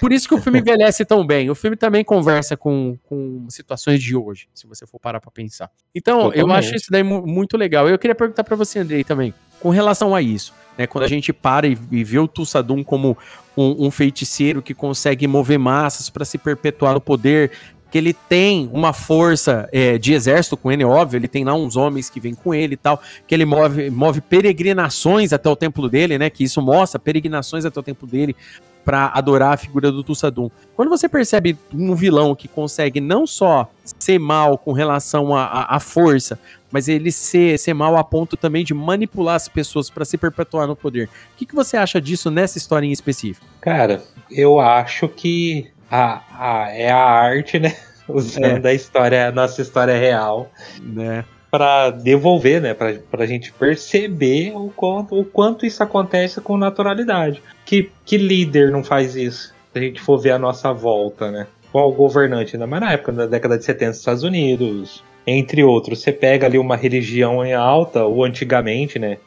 [0.00, 1.48] Por isso que o filme envelhece tão bem.
[1.48, 5.70] O filme também conversa com, com situações de hoje, se você for parar para pensar.
[5.94, 6.40] Então, Totalmente.
[6.40, 7.88] eu acho isso daí muito legal.
[7.88, 10.52] Eu queria perguntar para você, Andrei, também, com relação a isso.
[10.78, 13.16] Né, quando a gente para e, e vê o Tussadum como
[13.56, 17.50] um, um feiticeiro que consegue mover massas para se perpetuar no poder,
[17.90, 21.76] que ele tem uma força é, de exército com ele, óbvio, ele tem lá uns
[21.76, 25.88] homens que vêm com ele e tal, que ele move, move peregrinações até o templo
[25.88, 26.30] dele, né?
[26.30, 28.36] Que isso mostra peregrinações até o templo dele
[28.84, 30.50] para adorar a figura do Tussadum.
[30.74, 36.38] Quando você percebe um vilão que consegue não só ser mal com relação à força,
[36.70, 40.66] mas ele ser, ser mal a ponto também de manipular as pessoas para se perpetuar
[40.66, 41.06] no poder.
[41.06, 43.46] O que, que você acha disso nessa história em específico?
[43.60, 47.76] Cara, eu acho que a, a, é a arte, né?
[48.08, 48.70] Usando é.
[48.70, 50.50] a história, a nossa história real.
[50.82, 51.24] Né?
[51.50, 57.42] para devolver, né, para a gente perceber o quanto, o quanto isso acontece com naturalidade.
[57.64, 59.52] Que, que líder não faz isso?
[59.72, 61.46] Se a gente for ver a nossa volta, né?
[61.72, 66.00] Qual governante, ainda mais na época da década de 70 dos Estados Unidos, entre outros.
[66.00, 69.18] Você pega ali uma religião em alta, ou antigamente, né?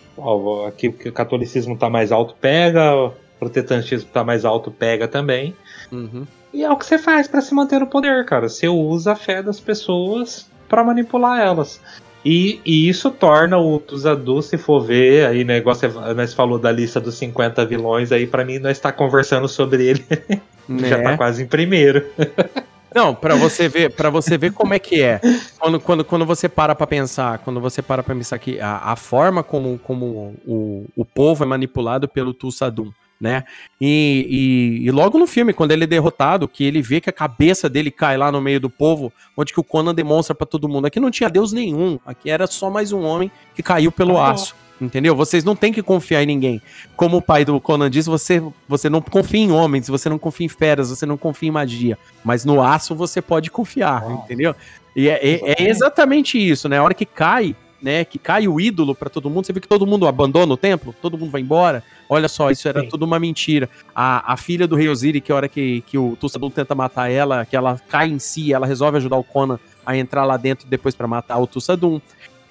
[0.68, 5.56] Aqui o catolicismo tá mais alto, pega, o protestantismo tá mais alto, pega também.
[5.92, 6.26] Uhum.
[6.54, 8.48] E é o que você faz para se manter no poder, cara.
[8.48, 11.82] Você usa a fé das pessoas para manipular elas.
[12.26, 16.72] E, e, isso torna o Tuzadu, se for ver, aí negócio, né, nós falou da
[16.72, 20.06] lista dos 50 vilões, aí para mim nós está conversando sobre ele,
[20.70, 20.88] né?
[20.88, 22.06] já tá quase em primeiro.
[22.94, 25.20] Não, para você ver, para você ver como é que é.
[25.60, 28.96] Quando, quando, quando você para para pensar, quando você para para pensar que a, a
[28.96, 33.44] forma como, como o, o povo é manipulado pelo Tulsadum, né?
[33.80, 37.14] E, e, e, logo no filme, quando ele é derrotado, que ele vê que a
[37.14, 40.70] cabeça dele cai lá no meio do povo, onde que o Conan demonstra para todo
[40.70, 44.18] mundo, aqui não tinha Deus nenhum, aqui era só mais um homem que caiu pelo
[44.18, 44.56] ah, aço.
[44.84, 45.16] Entendeu?
[45.16, 46.62] Vocês não têm que confiar em ninguém.
[46.96, 50.46] Como o pai do Conan diz, você, você não confia em homens, você não confia
[50.46, 51.98] em feras, você não confia em magia.
[52.24, 54.56] Mas no aço você pode confiar, entendeu?
[54.96, 56.78] E é, é, é, exatamente isso, né?
[56.78, 58.06] A hora que cai, né?
[58.06, 60.94] Que cai o ídolo para todo mundo, você vê que todo mundo abandona o templo,
[61.02, 61.84] todo mundo vai embora.
[62.08, 62.90] Olha só, isso era Sim.
[62.90, 63.70] tudo uma mentira.
[63.96, 67.10] A, a filha do rei Osiris, que a hora que, que o Tussadum tenta matar
[67.10, 70.68] ela, que ela cai em si, ela resolve ajudar o Conan a entrar lá dentro
[70.68, 72.00] depois para matar o Tussadum.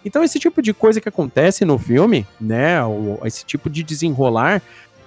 [0.04, 2.78] Então, esse tipo de coisa que acontece no filme, né?
[3.24, 4.62] esse tipo de desenrolar,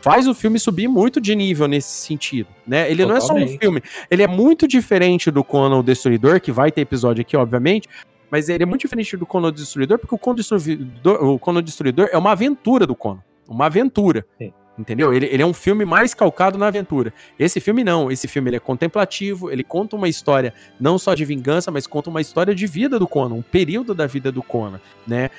[0.05, 2.89] faz o filme subir muito de nível nesse sentido, né?
[2.91, 3.07] Ele Totalmente.
[3.07, 6.71] não é só um filme, ele é muito diferente do Conan o Destruidor, que vai
[6.71, 7.89] ter episódio aqui, obviamente,
[8.29, 11.63] mas ele é muito diferente do Conan o Destruidor, porque o Conan Destruidor, o Conan
[11.63, 14.25] Destruidor é uma aventura do Conan, uma aventura.
[14.37, 14.53] Sim.
[14.77, 15.13] Entendeu?
[15.13, 17.13] Ele, ele é um filme mais calcado na aventura.
[17.39, 18.11] Esse filme não.
[18.11, 22.09] Esse filme ele é contemplativo, ele conta uma história não só de vingança, mas conta
[22.09, 25.29] uma história de vida do Conan, um período da vida do Conan, né?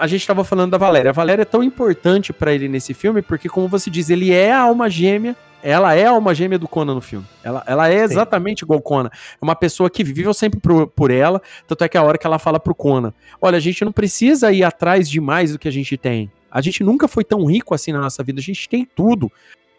[0.00, 1.10] A gente estava falando da Valéria.
[1.10, 4.52] A Valéria é tão importante para ele nesse filme porque, como você diz, ele é
[4.52, 7.26] a alma gêmea ela é a alma gêmea do Conan no filme.
[7.42, 8.66] Ela, ela é exatamente Sim.
[8.66, 9.10] igual Conan.
[9.12, 12.26] É uma pessoa que viveu sempre por, por ela, tanto é que a hora que
[12.26, 15.68] ela fala pro Conan, olha, a gente não precisa ir atrás de mais do que
[15.68, 16.30] a gente tem.
[16.50, 19.30] A gente nunca foi tão rico assim na nossa vida, a gente tem tudo.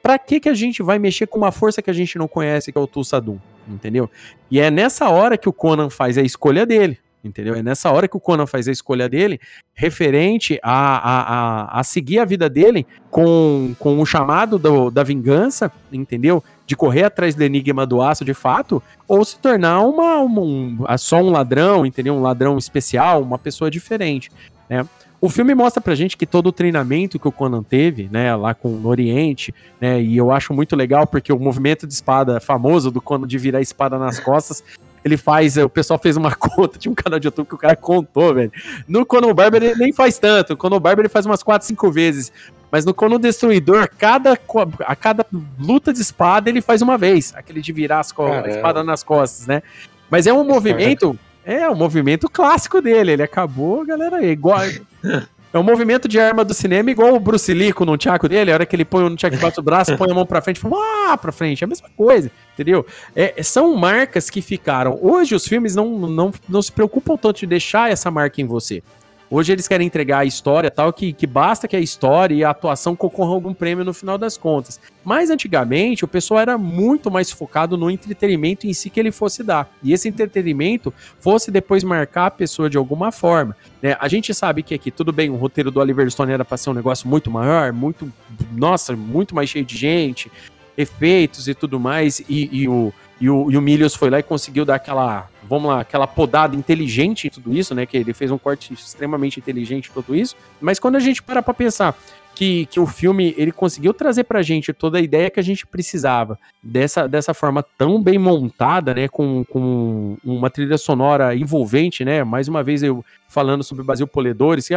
[0.02, 2.72] Pra que que a gente vai mexer com uma força que a gente não conhece,
[2.72, 4.10] que é o Tulsadum, entendeu?
[4.50, 7.54] E é nessa hora que o Conan faz a escolha dele, entendeu?
[7.54, 9.40] É nessa hora que o Conan faz a escolha dele,
[9.74, 15.04] referente a, a, a, a seguir a vida dele com, com o chamado do, da
[15.04, 16.42] vingança, entendeu?
[16.66, 20.78] De correr atrás do enigma do aço de fato, ou se tornar uma, uma um,
[20.98, 22.14] só um ladrão, entendeu?
[22.14, 24.32] Um ladrão especial, uma pessoa diferente,
[24.70, 24.88] né?
[25.22, 28.54] O filme mostra pra gente que todo o treinamento que o Conan teve, né, lá
[28.54, 32.90] com o Oriente, né, e eu acho muito legal porque o movimento de espada famoso
[32.90, 34.64] do Conan de virar a espada nas costas,
[35.04, 37.76] ele faz, o pessoal fez uma conta, tinha um canal de YouTube que o cara
[37.76, 38.52] contou, velho.
[38.88, 41.92] No Conan Barber ele nem faz tanto, o Conan Barber ele faz umas 4, 5
[41.92, 42.32] vezes,
[42.72, 44.38] mas no Conan Destruidor, cada,
[44.86, 45.26] a cada
[45.60, 49.48] luta de espada ele faz uma vez, aquele de virar as a espada nas costas,
[49.48, 49.62] né.
[50.10, 51.18] Mas é um movimento
[51.50, 53.14] é, o movimento clássico dele.
[53.14, 54.62] Ele acabou, galera, é igual.
[55.52, 58.52] É um movimento de arma do cinema igual o Bruce Lee com o nunchaku dele.
[58.52, 60.58] A hora que ele põe o nunchaku embaixo do braço, põe a mão pra frente
[60.58, 60.76] e fala,
[61.08, 61.64] ah, pra frente.
[61.64, 62.86] É a mesma coisa, entendeu?
[63.16, 65.00] É, são marcas que ficaram.
[65.02, 68.84] Hoje os filmes não, não, não se preocupam tanto de deixar essa marca em você.
[69.32, 72.50] Hoje eles querem entregar a história tal, que, que basta que a história e a
[72.50, 74.80] atuação concorram a algum prêmio no final das contas.
[75.06, 79.44] Mas antigamente o pessoal era muito mais focado no entretenimento em si que ele fosse
[79.44, 79.70] dar.
[79.84, 83.56] E esse entretenimento fosse depois marcar a pessoa de alguma forma.
[83.84, 83.96] Né?
[84.00, 86.72] A gente sabe que aqui, tudo bem, o roteiro do Oliver Stone era para ser
[86.72, 88.12] um negócio muito maior, muito,
[88.52, 90.32] nossa, muito mais cheio de gente,
[90.76, 94.24] efeitos e tudo mais, e, e o e o, e o Milius foi lá e
[94.24, 97.86] conseguiu dar aquela, vamos lá, aquela podada inteligente em tudo isso, né?
[97.86, 100.36] Que ele fez um corte extremamente inteligente em tudo isso.
[100.62, 101.98] Mas quando a gente para pra pensar
[102.36, 105.66] que, que o filme ele conseguiu trazer pra gente toda a ideia que a gente
[105.68, 109.08] precisava dessa, dessa forma tão bem montada, né?
[109.08, 112.24] Com, com uma trilha sonora envolvente, né?
[112.24, 114.70] Mais uma vez eu falando sobre Brasil Poledores.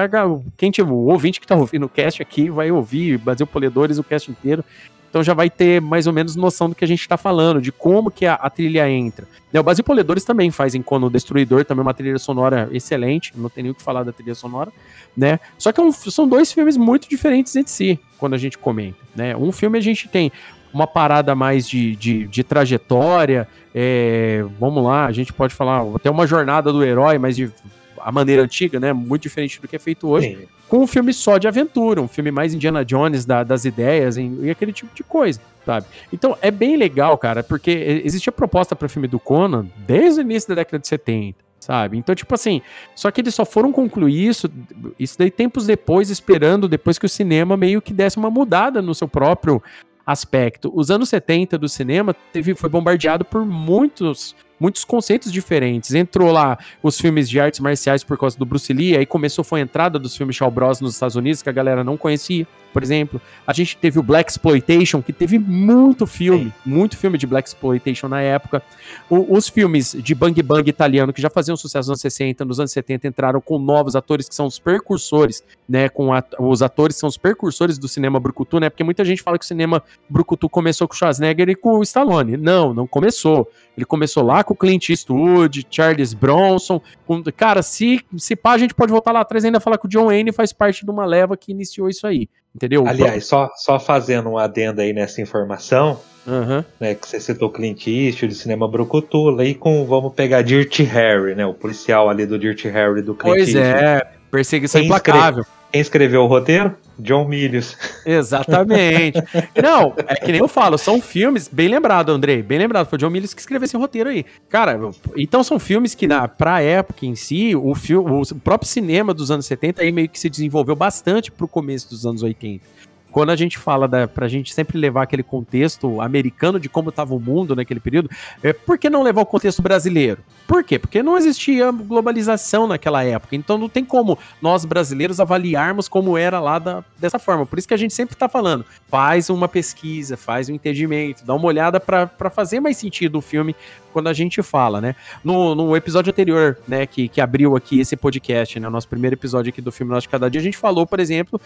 [0.56, 4.02] Quem tiver, o ouvinte que tá ouvindo o cast aqui vai ouvir Brasil Poledores o
[4.02, 4.64] cast inteiro.
[5.12, 7.70] Então já vai ter mais ou menos noção do que a gente está falando, de
[7.70, 9.28] como que a, a trilha entra.
[9.52, 13.50] Né, o Basil Poledores também faz em Cono Destruidor, também uma trilha sonora excelente, não
[13.50, 14.72] tem nem o que falar da trilha sonora,
[15.14, 15.38] né?
[15.58, 18.96] Só que é um, são dois filmes muito diferentes entre si, quando a gente comenta,
[19.14, 19.36] né?
[19.36, 20.32] Um filme a gente tem
[20.72, 26.10] uma parada mais de, de, de trajetória, é, vamos lá, a gente pode falar até
[26.10, 27.52] uma jornada do herói, mas de
[28.00, 28.94] a maneira antiga, né?
[28.94, 30.38] Muito diferente do que é feito hoje.
[30.40, 30.46] Sim.
[30.72, 34.22] Com um filme só de aventura, um filme mais Indiana Jones da, das ideias e,
[34.22, 35.84] e aquele tipo de coisa, sabe?
[36.10, 40.48] Então é bem legal, cara, porque existia proposta para filme do Conan desde o início
[40.48, 41.98] da década de 70 sabe?
[41.98, 42.62] Então, tipo assim,
[42.94, 44.50] só que eles só foram concluir isso,
[44.98, 48.94] isso daí tempos depois, esperando depois que o cinema meio que desse uma mudada no
[48.94, 49.62] seu próprio
[50.06, 50.72] aspecto.
[50.74, 55.92] Os anos 70 do cinema teve, foi bombardeado por muitos muitos conceitos diferentes.
[55.92, 59.58] Entrou lá os filmes de artes marciais por causa do Bruce Lee, aí começou foi
[59.58, 62.82] a entrada dos filmes Shaw Bros nos Estados Unidos que a galera não conhecia por
[62.82, 63.20] exemplo.
[63.44, 66.52] A gente teve o Black Exploitation, que teve muito filme, Sim.
[66.64, 68.62] muito filme de Black Exploitation na época.
[69.10, 72.60] O, os filmes de Bang Bang italiano, que já faziam sucesso nos anos 60, nos
[72.60, 75.88] anos 70, entraram com novos atores que são os precursores, né?
[75.88, 78.70] Com os atores que são os precursores do cinema brucutu, né?
[78.70, 81.82] Porque muita gente fala que o cinema brucutu começou com o Schwarzenegger e com o
[81.82, 82.36] Stallone.
[82.36, 83.50] Não, não começou.
[83.76, 86.80] Ele começou lá com com Clint Eastwood, Charles Bronson.
[87.06, 89.86] Com, cara, se, se pá, a gente pode voltar lá atrás e ainda falar que
[89.86, 92.28] o John Wayne faz parte de uma leva que iniciou isso aí.
[92.54, 92.86] Entendeu?
[92.86, 96.62] Aliás, só, só fazendo um adendo aí nessa informação, Uhum.
[96.78, 101.44] né, que você citou Clint Eastwood, cinema Brucutu, aí com, vamos pegar Dirty Harry, né,
[101.44, 103.84] o policial ali do Dirty Harry do Clint Pois Eastwood.
[103.84, 105.44] é, perseguição Quem implacável.
[105.72, 106.76] Quem escreveu o roteiro?
[106.98, 107.76] John Milius.
[108.04, 109.18] Exatamente.
[109.60, 113.00] Não, é que nem eu falo, são filmes, bem lembrado, Andrei, bem lembrado, foi o
[113.00, 114.24] John Milius que escreveu esse roteiro aí.
[114.50, 114.78] Cara,
[115.16, 119.46] então são filmes que, na, pra época em si, o, o próprio cinema dos anos
[119.46, 122.82] 70 aí meio que se desenvolveu bastante pro começo dos anos 80
[123.12, 127.14] quando a gente fala da, pra gente sempre levar aquele contexto americano de como estava
[127.14, 128.10] o mundo naquele período,
[128.42, 130.22] é, por que não levar o contexto brasileiro?
[130.48, 130.78] Por quê?
[130.78, 133.36] Porque não existia globalização naquela época.
[133.36, 137.44] Então não tem como nós brasileiros avaliarmos como era lá da, dessa forma.
[137.44, 141.34] Por isso que a gente sempre está falando, faz uma pesquisa, faz um entendimento, dá
[141.34, 143.54] uma olhada para fazer mais sentido o filme
[143.92, 144.96] quando a gente fala, né?
[145.22, 149.50] No, no episódio anterior, né, que, que abriu aqui esse podcast, né, nosso primeiro episódio
[149.50, 151.38] aqui do filme Nosso de Cada Dia, a gente falou, por exemplo,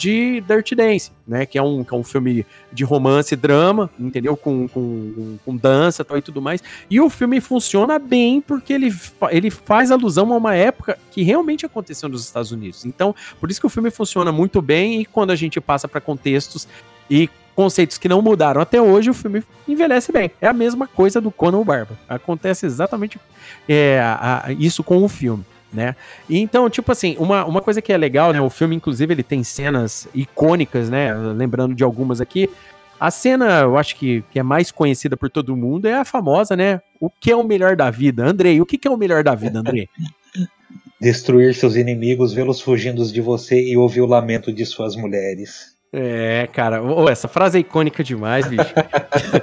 [0.00, 1.44] de Dirty Dance, né?
[1.44, 4.34] Que é um, que é um filme de romance e drama, entendeu?
[4.34, 6.62] Com, com, com dança tal, e tudo mais.
[6.88, 8.90] E o filme funciona bem porque ele,
[9.30, 12.86] ele faz alusão a uma época que realmente aconteceu nos Estados Unidos.
[12.86, 16.00] Então, por isso que o filme funciona muito bem e quando a gente passa para
[16.00, 16.66] contextos
[17.10, 20.30] e conceitos que não mudaram até hoje, o filme envelhece bem.
[20.40, 21.98] É a mesma coisa do Conan o Barba.
[22.08, 23.20] Acontece exatamente
[23.68, 25.94] é, a, a, isso com o filme né?
[26.28, 28.40] E então, tipo assim, uma, uma coisa que é legal, né?
[28.40, 31.14] O filme, inclusive, ele tem cenas icônicas, né?
[31.14, 32.48] Lembrando de algumas aqui.
[32.98, 36.54] A cena, eu acho que, que é mais conhecida por todo mundo, é a famosa,
[36.54, 36.82] né?
[37.00, 38.24] O que é o melhor da vida?
[38.24, 39.88] Andrei, o que, que é o melhor da vida, Andrei?
[41.00, 45.79] Destruir seus inimigos, vê-los fugindo de você e ouvir o lamento de suas mulheres.
[45.92, 48.72] É, cara, oh, essa frase é icônica demais, bicho.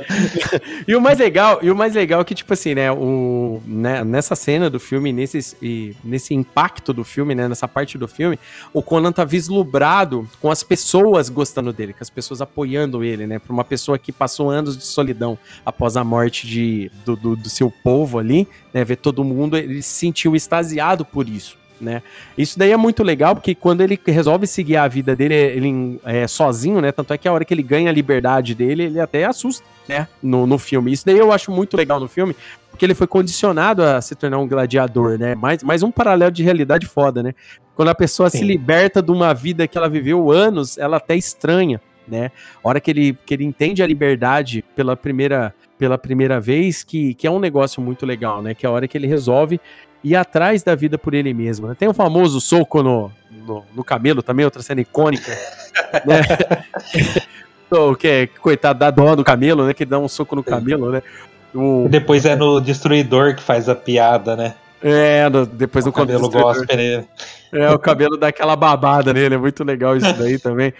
[0.87, 4.01] e o mais legal, e o mais legal é que tipo assim, né, o né,
[4.05, 8.39] nessa cena do filme, nesse e, nesse impacto do filme, né, nessa parte do filme,
[8.71, 13.39] o Conan tá vislumbrado com as pessoas gostando dele, com as pessoas apoiando ele, né,
[13.39, 17.49] para uma pessoa que passou anos de solidão após a morte de, do, do, do
[17.49, 22.01] seu povo ali, né, ver todo mundo, ele se sentiu extasiado por isso né?
[22.37, 26.27] Isso daí é muito legal, porque quando ele resolve seguir a vida dele, ele é
[26.27, 26.91] sozinho, né?
[26.91, 30.07] Tanto é que a hora que ele ganha a liberdade dele, ele até assusta, né?
[30.21, 30.91] No, no filme.
[30.91, 32.35] Isso daí eu acho muito legal no filme,
[32.69, 35.35] porque ele foi condicionado a se tornar um gladiador, né?
[35.35, 37.33] Mais, mais um paralelo de realidade foda, né?
[37.75, 38.39] Quando a pessoa Sim.
[38.39, 42.31] se liberta de uma vida que ela viveu anos, ela até estranha, né?
[42.63, 47.13] A hora que ele, que ele entende a liberdade pela primeira pela primeira vez, que,
[47.13, 48.53] que é um negócio muito legal, né?
[48.53, 49.61] Que é a hora que ele resolve
[50.03, 51.67] ir atrás da vida por ele mesmo.
[51.67, 51.75] Né?
[51.77, 55.31] Tem o famoso soco no, no, no cabelo também, outra cena icônica.
[56.05, 56.21] né?
[57.71, 59.73] o que é, coitado, dá dó no camelo, né?
[59.73, 61.01] Que dá um soco no camelo, né?
[61.53, 61.87] O...
[61.89, 64.55] Depois é no Destruidor que faz a piada, né?
[64.81, 67.07] É, no, depois o no cabelo gosta nele.
[67.51, 70.73] É, o cabelo dá aquela babada nele, é muito legal isso daí também.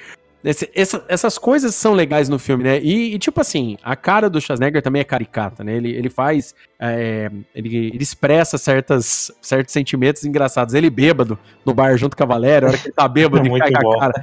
[0.48, 2.80] Esse, essa, essas coisas são legais no filme, né?
[2.80, 5.76] E, e, tipo assim, a cara do Schwarzenegger também é caricata, né?
[5.76, 6.56] Ele, ele faz.
[6.80, 10.74] É, ele, ele expressa certas, certos sentimentos engraçados.
[10.74, 13.60] Ele bêbado no bar junto com a Valéria, a hora que ele tá bêbado, ele
[13.60, 13.92] cai bom.
[13.92, 14.14] com a cara.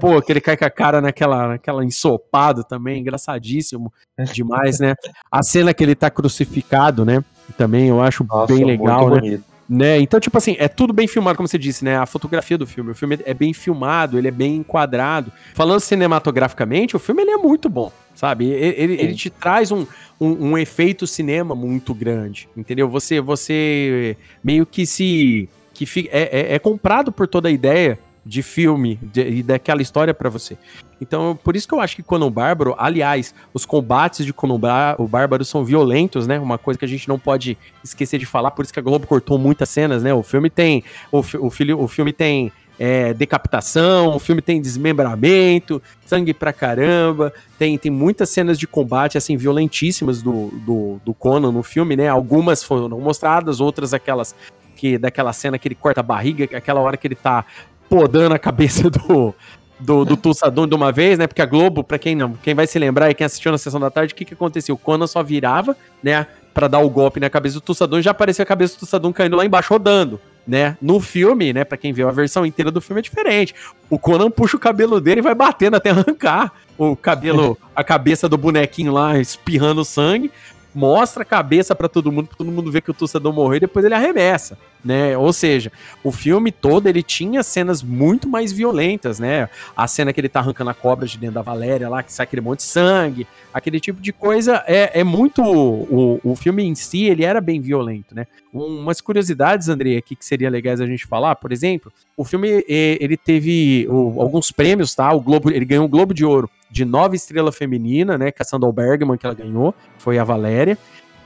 [0.00, 3.92] Pô, que ele cai com a cara naquela, naquela ensopado também, engraçadíssimo
[4.32, 4.94] demais, né?
[5.28, 7.24] A cena que ele tá crucificado, né?
[7.58, 9.20] Também eu acho Nossa, bem legal, né?
[9.20, 9.51] Bonito.
[9.74, 9.98] Né?
[10.00, 11.96] Então, tipo assim, é tudo bem filmado, como você disse, né?
[11.96, 12.90] A fotografia do filme.
[12.90, 15.32] O filme é bem filmado, ele é bem enquadrado.
[15.54, 18.50] Falando cinematograficamente, o filme ele é muito bom, sabe?
[18.50, 19.86] Ele, ele, te traz um,
[20.20, 22.86] um, um, efeito cinema muito grande, entendeu?
[22.90, 24.14] Você, você
[24.44, 25.48] meio que se.
[25.72, 30.14] que fica, é, é, é comprado por toda a ideia de filme e daquela história
[30.14, 30.56] para você.
[31.00, 34.60] Então, por isso que eu acho que Conan Bárbaro, aliás, os combates de Conan
[34.98, 36.38] o Bárbaro são violentos, né?
[36.38, 39.06] Uma coisa que a gente não pode esquecer de falar, por isso que a Globo
[39.06, 40.14] cortou muitas cenas, né?
[40.14, 45.82] O filme tem o, o, filho, o filme tem é, decapitação, o filme tem desmembramento,
[46.06, 51.50] sangue pra caramba, tem, tem muitas cenas de combate, assim, violentíssimas do, do, do Conan
[51.50, 52.08] no filme, né?
[52.08, 54.34] Algumas foram mostradas, outras aquelas
[54.82, 57.44] que daquela cena que ele corta a barriga, aquela hora que ele tá
[57.92, 59.34] podando a cabeça do,
[59.78, 61.26] do, do de uma vez, né?
[61.26, 63.78] Porque a Globo, pra quem não, quem vai se lembrar e quem assistiu na sessão
[63.78, 64.74] da tarde, o que que aconteceu?
[64.74, 66.26] O Conan só virava, né?
[66.54, 69.12] Pra dar o golpe na cabeça do Tussadum e já aparecia a cabeça do Tussadum
[69.12, 70.18] caindo lá embaixo rodando.
[70.46, 70.76] Né?
[70.82, 73.54] No filme, né, para quem viu a versão inteira do filme é diferente.
[73.88, 78.28] O Conan puxa o cabelo dele e vai batendo até arrancar o cabelo, a cabeça
[78.28, 80.32] do bonequinho lá espirrando sangue.
[80.74, 83.60] Mostra a cabeça para todo mundo, pra todo mundo ver que o Tussadão morreu e
[83.60, 85.16] depois ele arremessa, né?
[85.16, 85.70] Ou seja,
[86.02, 89.48] o filme todo ele tinha cenas muito mais violentas, né?
[89.76, 92.24] A cena que ele tá arrancando a cobra de dentro da Valéria lá, que sai
[92.24, 95.42] aquele monte de sangue, aquele tipo de coisa é, é muito.
[95.42, 98.26] O, o filme em si, ele era bem violento, né?
[98.52, 103.16] umas curiosidades, André, aqui que seria legais a gente falar, por exemplo, o filme ele
[103.16, 105.10] teve alguns prêmios, tá?
[105.12, 108.32] O Globo, ele ganhou o Globo de Ouro de nova estrela feminina, né?
[108.32, 110.78] Com a Sandal Bergman, que ela ganhou, foi a Valéria.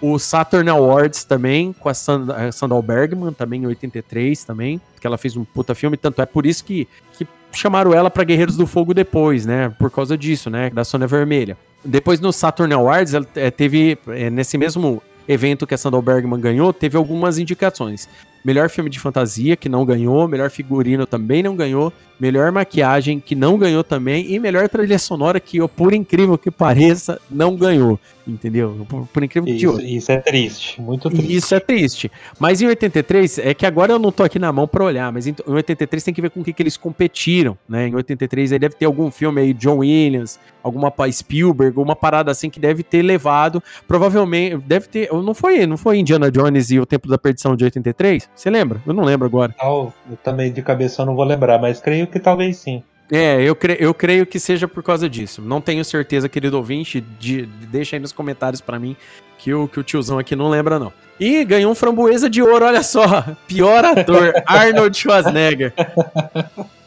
[0.02, 5.36] O Saturn Awards também, com a Sandal Bergman, também em 83 também, que ela fez
[5.36, 8.92] um puta filme, tanto é por isso que, que chamaram ela para Guerreiros do Fogo
[8.92, 9.70] depois, né?
[9.78, 10.68] Por causa disso, né?
[10.68, 11.56] Da Sônia Vermelha.
[11.84, 16.40] Depois no Saturn Awards, ela é, teve, é, nesse mesmo evento que a Sandal Bergman
[16.40, 18.08] ganhou, teve algumas indicações.
[18.46, 20.28] Melhor filme de fantasia, que não ganhou.
[20.28, 21.92] Melhor figurino também não ganhou.
[22.18, 24.32] Melhor maquiagem, que não ganhou também.
[24.32, 27.98] E melhor trilha sonora, que, por incrível que pareça, não ganhou.
[28.26, 28.84] Entendeu?
[28.88, 31.32] Por, por incrível que isso, isso é triste, muito triste.
[31.32, 32.10] Isso é triste.
[32.40, 35.28] Mas em 83, é que agora eu não tô aqui na mão pra olhar, mas
[35.28, 37.86] em 83 tem que ver com o que, que eles competiram, né?
[37.86, 42.50] Em 83 aí deve ter algum filme aí, John Williams, alguma Spielberg, uma parada assim
[42.50, 46.86] que deve ter levado, provavelmente, deve ter, não foi, não foi Indiana Jones e o
[46.86, 48.28] Tempo da Perdição de 83?
[48.36, 48.82] Você lembra?
[48.86, 49.54] Eu não lembro agora.
[49.60, 52.82] Eu também de cabeça eu não vou lembrar, mas creio que talvez sim.
[53.10, 55.40] É, eu, cre eu creio que seja por causa disso.
[55.40, 57.00] Não tenho certeza, querido ouvinte.
[57.00, 58.94] De, de deixa aí nos comentários para mim
[59.38, 60.92] que o, que o tiozão aqui não lembra, não.
[61.18, 63.24] E ganhou um framboesa de ouro, olha só.
[63.48, 65.72] Pior ator, Arnold Schwarzenegger.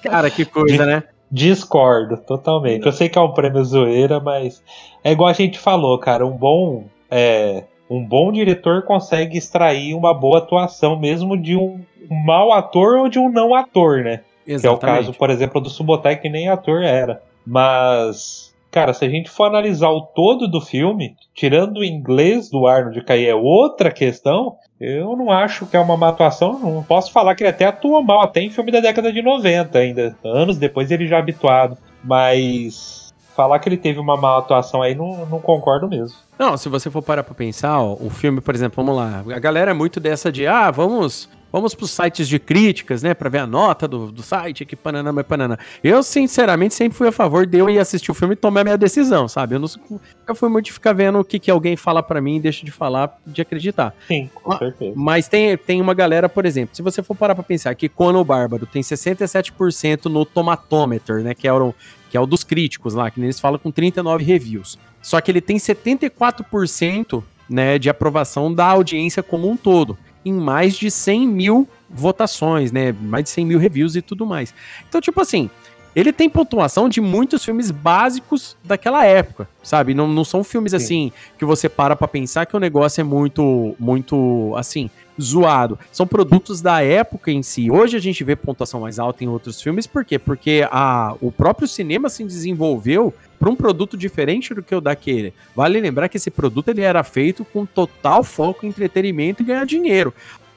[0.04, 1.04] Cara, que coisa, né?
[1.32, 2.86] Discordo totalmente.
[2.86, 4.62] Eu sei que é um prêmio zoeira, mas
[5.04, 6.26] é igual a gente falou, cara.
[6.26, 12.52] Um bom é, um bom diretor consegue extrair uma boa atuação mesmo de um mau
[12.52, 14.22] ator ou de um não ator, né?
[14.46, 14.62] Exatamente.
[14.62, 17.22] Que é o caso, por exemplo, do Subotai, que nem ator era.
[17.46, 22.68] Mas, cara, se a gente for analisar o todo do filme, tirando o inglês do
[22.68, 26.60] Arnold, que aí é outra questão, eu não acho que é uma má atuação.
[26.60, 29.78] Não posso falar que ele até atua mal, até em filme da década de 90
[29.78, 30.16] ainda.
[30.24, 31.78] Anos depois ele já é habituado.
[32.04, 36.18] Mas falar que ele teve uma má atuação aí, não, não concordo mesmo.
[36.40, 39.24] Não, se você for parar pra pensar, ó, o filme, por exemplo, vamos lá.
[39.36, 43.14] A galera é muito dessa de, ah, vamos Vamos para os sites de críticas, né?
[43.14, 45.58] Para ver a nota do, do site, que panana, mas panana.
[45.84, 48.64] Eu, sinceramente, sempre fui a favor de eu ir assistir o filme e tomar a
[48.64, 49.56] minha decisão, sabe?
[49.56, 52.36] Eu não, nunca fui muito de ficar vendo o que, que alguém fala para mim
[52.36, 53.96] e deixa de falar, de acreditar.
[54.08, 54.94] Sim, com certeza.
[54.96, 58.20] Mas tem, tem uma galera, por exemplo, se você for parar para pensar que Conan
[58.20, 61.34] o Bárbaro tem 67% no Tomatometer, né?
[61.34, 61.74] Que é o,
[62.12, 64.78] que é o dos críticos lá, que eles falam com 39 reviews.
[65.02, 70.76] Só que ele tem 74% né, de aprovação da audiência como um todo em mais
[70.76, 72.92] de 100 mil votações, né?
[72.92, 74.54] Mais de 100 mil reviews e tudo mais.
[74.88, 75.50] Então, tipo assim,
[75.96, 79.94] ele tem pontuação de muitos filmes básicos daquela época, sabe?
[79.94, 80.78] Não, não são filmes Sim.
[80.78, 84.90] assim que você para pra pensar que o negócio é muito, muito, assim,
[85.22, 85.78] zoado.
[85.92, 87.70] São produtos da época em si.
[87.70, 90.18] Hoje a gente vê pontuação mais alta em outros filmes, por quê?
[90.18, 95.34] Porque a, o próprio cinema se desenvolveu para um produto diferente do que o daquele.
[95.56, 99.66] Vale lembrar que esse produto ele era feito com total foco em entretenimento e ganhar
[99.66, 100.14] dinheiro.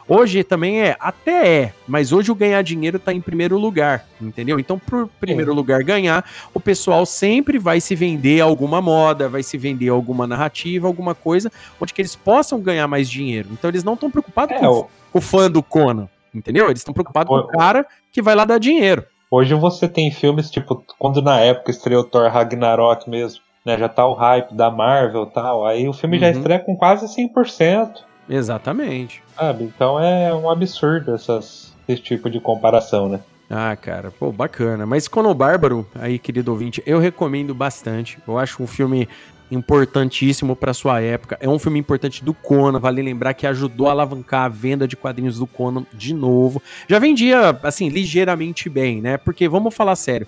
[0.08, 4.58] Hoje também é, até é, mas hoje o ganhar dinheiro está em primeiro lugar, entendeu?
[4.58, 5.54] Então, por primeiro é.
[5.54, 10.86] lugar ganhar, o pessoal sempre vai se vender alguma moda, vai se vender alguma narrativa,
[10.86, 11.50] alguma coisa,
[11.80, 13.48] onde que eles possam ganhar mais dinheiro.
[13.52, 14.82] Então, eles não estão preocupados é, com, o...
[15.12, 16.66] com, o fã do Conan, entendeu?
[16.66, 19.04] Eles estão preocupados com o cara que vai lá dar dinheiro.
[19.30, 23.78] Hoje você tem filmes, tipo, quando na época estreou Thor Ragnarok mesmo, né?
[23.78, 25.64] Já tá o hype da Marvel e tal.
[25.64, 26.20] Aí o filme uhum.
[26.20, 28.11] já estreia com quase 100%.
[28.28, 29.22] Exatamente.
[29.36, 29.64] Sabe?
[29.64, 33.20] Então é um absurdo essas, esse tipo de comparação, né?
[33.50, 34.86] Ah, cara, pô, bacana.
[34.86, 38.18] Mas Conan Bárbaro, aí, querido ouvinte, eu recomendo bastante.
[38.26, 39.06] Eu acho um filme
[39.50, 41.36] importantíssimo para sua época.
[41.38, 44.96] É um filme importante do Conan, vale lembrar que ajudou a alavancar a venda de
[44.96, 46.62] quadrinhos do Conan de novo.
[46.88, 49.18] Já vendia, assim, ligeiramente bem, né?
[49.18, 50.26] Porque, vamos falar sério,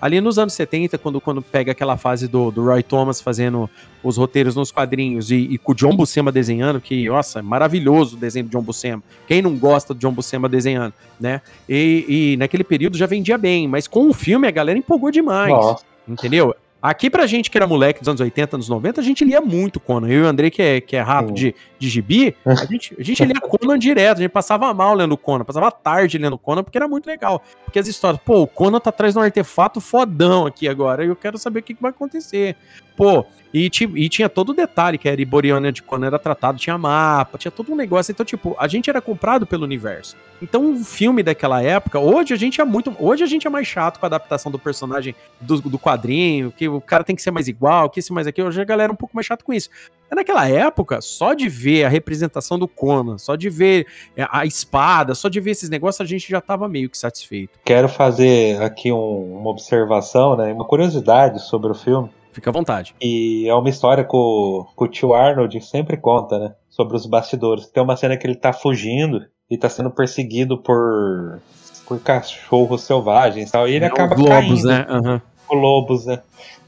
[0.00, 3.68] ali nos anos 70, quando, quando pega aquela fase do, do Roy Thomas fazendo
[4.02, 8.18] os roteiros nos quadrinhos e, e com o John Buscema desenhando, que, nossa, maravilhoso o
[8.18, 9.02] desenho do John Buscema.
[9.26, 11.40] Quem não gosta do John Buscema desenhando, né?
[11.68, 15.50] E, e naquele período já vendia bem, mas com o filme a galera empolgou demais.
[15.50, 15.84] Nossa.
[16.06, 16.54] Entendeu?
[16.86, 19.80] Aqui pra gente que era moleque dos anos 80, anos 90, a gente lia muito
[19.80, 20.06] Conan.
[20.06, 23.02] Eu e o André, que é, que é rápido de, de gibi, a gente, a
[23.02, 26.78] gente lia Conan direto, a gente passava mal lendo Conan, passava tarde lendo Conan, porque
[26.78, 27.42] era muito legal.
[27.64, 31.08] Porque as histórias, pô, o Conan tá atrás de um artefato fodão aqui agora, e
[31.08, 32.54] eu quero saber o que, que vai acontecer.
[32.96, 36.76] Pô, e, e, tinha todo o detalhe que a Eriboriana de quando era tratado, tinha
[36.76, 38.12] mapa, tinha todo um negócio.
[38.12, 40.16] Então, tipo, a gente era comprado pelo universo.
[40.42, 42.94] Então, o filme daquela época, hoje a gente é muito.
[42.98, 46.68] Hoje a gente é mais chato com a adaptação do personagem do, do quadrinho, que
[46.68, 48.48] o cara tem que ser mais igual, que isso mais aquilo.
[48.48, 49.70] Hoje a galera é um pouco mais chata com isso.
[50.10, 53.86] Mas naquela época, só de ver a representação do Conan, só de ver
[54.16, 57.58] é, a espada, só de ver esses negócios, a gente já tava meio que satisfeito.
[57.64, 60.52] Quero fazer aqui um, uma observação, né?
[60.52, 62.10] Uma curiosidade sobre o filme.
[62.36, 62.94] Fica à vontade.
[63.00, 66.52] E é uma história que o, que o tio Arnold sempre conta, né?
[66.68, 67.66] Sobre os bastidores.
[67.66, 71.40] Tem uma cena que ele tá fugindo e tá sendo perseguido por,
[71.86, 73.66] por cachorros selvagens e tal.
[73.66, 74.68] E ele É, acaba os lobos, caindo.
[74.68, 74.86] né?
[74.86, 75.22] Aham.
[75.48, 76.20] O lobos, né?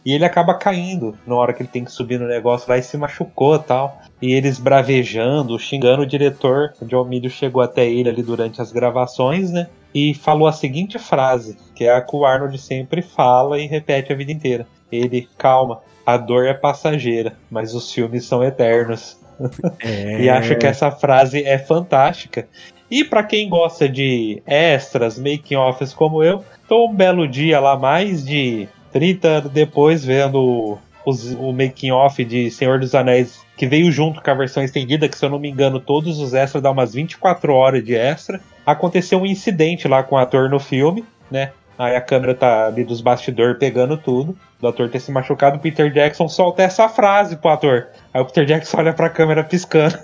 [0.07, 2.83] E ele acaba caindo na hora que ele tem que subir no negócio lá e
[2.83, 3.99] se machucou e tal.
[4.23, 6.73] E eles bravejando, xingando o diretor.
[6.81, 9.67] O John Milho chegou até ele ali durante as gravações, né?
[9.95, 14.11] E falou a seguinte frase, que é a que o Arnold sempre fala e repete
[14.11, 14.67] a vida inteira.
[14.91, 19.17] Ele, calma, a dor é passageira, mas os filmes são eternos.
[19.81, 20.21] É.
[20.23, 22.49] E acho que essa frase é fantástica.
[22.91, 27.77] E pra quem gosta de extras, making offs como eu, tô um belo dia lá,
[27.79, 30.77] mais de 30 anos depois, vendo
[31.07, 35.09] os- o making off de Senhor dos Anéis, que veio junto com a versão estendida,
[35.09, 38.41] que se eu não me engano, todos os extras dá umas 24 horas de extra.
[38.67, 41.53] Aconteceu um incidente lá com o ator no filme, né?
[41.79, 44.37] Aí a câmera tá ali dos bastidores pegando tudo.
[44.61, 47.89] Do ator ter se machucado, o Peter Jackson solta essa frase pro ator.
[48.13, 49.97] Aí o Peter Jackson olha pra câmera piscando.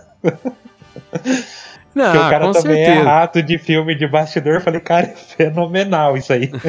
[1.94, 3.08] Não, Porque o cara também é certeza.
[3.08, 4.54] rato de filme de bastidor.
[4.54, 6.50] Eu falei, cara, é fenomenal isso aí.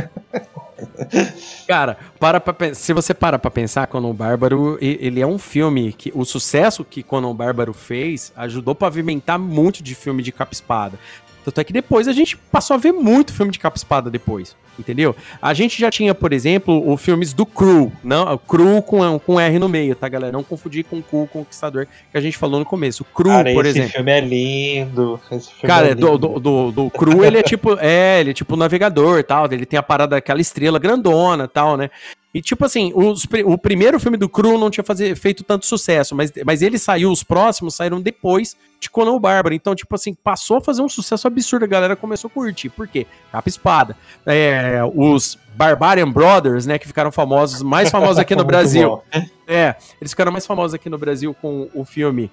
[1.66, 5.94] Cara, para pra, se você para pra pensar, Conan o Bárbaro, ele é um filme
[5.94, 10.34] que o sucesso que Conan o Bárbaro fez ajudou a pavimentar muito de filme de
[10.34, 11.00] capa-espada.
[11.46, 15.16] Tanto é que depois a gente passou a ver muito filme de capa-espada depois, entendeu?
[15.40, 19.40] A gente já tinha, por exemplo, os filmes do Crew, não, o Crew com, com
[19.40, 20.32] R no meio, tá, galera?
[20.32, 23.04] Não confundir com o Crew Conquistador que a gente falou no começo.
[23.04, 23.96] O Crew, cara, por esse exemplo.
[23.96, 25.20] filme é lindo.
[25.32, 26.18] Esse filme Cara, é do, lindo.
[26.18, 29.68] do, do, do Cru, ele é tipo, é, ele é tipo navegador e tal, ele
[29.68, 31.92] tem a parada daquela estrela grandona e tal, né?
[32.34, 36.16] E tipo assim, os o primeiro filme do Cru não tinha fazer, feito tanto sucesso,
[36.16, 39.54] mas, mas ele saiu, os próximos saíram depois de Conan o Bárbaro.
[39.54, 42.70] Então, tipo assim, passou a fazer um sucesso absurdo, a galera começou a curtir.
[42.70, 43.06] Por quê?
[43.32, 43.96] Capa espada.
[44.26, 48.90] É, os Barbarian Brothers, né, que ficaram famosos, mais famosos aqui no Brasil.
[48.90, 49.04] bom.
[49.48, 52.32] É, eles ficaram mais famosos aqui no Brasil com o filme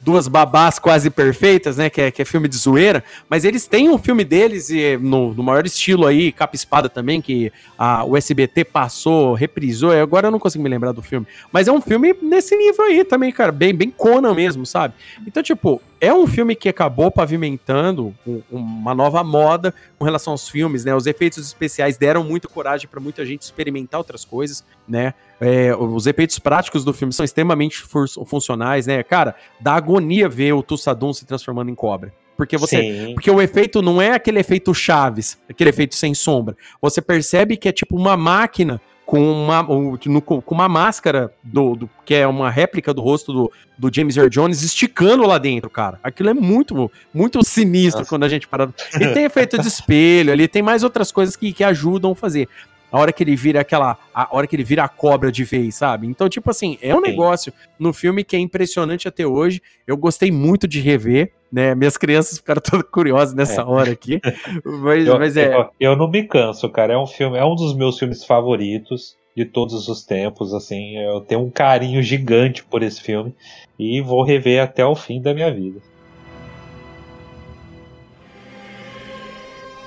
[0.00, 1.90] Duas Babás Quase Perfeitas, né?
[1.90, 3.02] Que é, que é filme de zoeira.
[3.28, 7.20] Mas eles têm um filme deles e, no, no maior estilo aí, capa espada também,
[7.20, 9.90] que a, o SBT passou, reprisou.
[9.92, 11.26] Agora eu não consigo me lembrar do filme.
[11.52, 13.50] Mas é um filme nesse nível aí também, cara.
[13.50, 14.94] Bem, bem Conan mesmo, sabe?
[15.26, 20.48] Então, tipo, é um filme que acabou pavimentando um- uma nova moda com relação aos
[20.48, 20.94] filmes, né?
[20.94, 25.12] Os efeitos especiais deram muito coragem pra muita gente experimentar outras coisas, né?
[25.40, 29.02] É, os efeitos práticos do filme são extremamente fun- funcionais, né?
[29.02, 32.12] Cara, dá agonia ver o Tussadum se transformando em cobra.
[32.36, 32.80] Porque você.
[32.80, 33.14] Sim.
[33.14, 36.56] Porque o efeito não é aquele efeito Chaves, aquele efeito sem sombra.
[36.80, 41.90] Você percebe que é tipo uma máquina com uma, um- com uma máscara do, do-
[42.04, 45.98] que é uma réplica do rosto do, do James Earl Jones esticando lá dentro, cara.
[46.02, 48.08] Aquilo é muito, muito sinistro Nossa.
[48.10, 48.68] quando a gente para.
[49.00, 52.48] E tem efeito de espelho, ali tem mais outras coisas que, que ajudam a fazer.
[52.90, 53.98] A hora que ele vira aquela.
[54.14, 56.06] A hora que ele vira a cobra de vez, sabe?
[56.06, 59.60] Então, tipo assim, é um negócio no filme que é impressionante até hoje.
[59.86, 61.74] Eu gostei muito de rever, né?
[61.74, 63.64] Minhas crianças ficaram todas curiosas nessa É.
[63.64, 64.20] hora aqui.
[64.64, 65.54] Mas, Eu, mas é.
[65.54, 66.94] eu, eu não me canso, cara.
[66.94, 70.54] É um filme, é um dos meus filmes favoritos de todos os tempos.
[70.54, 73.34] Assim, eu tenho um carinho gigante por esse filme
[73.78, 75.78] e vou rever até o fim da minha vida.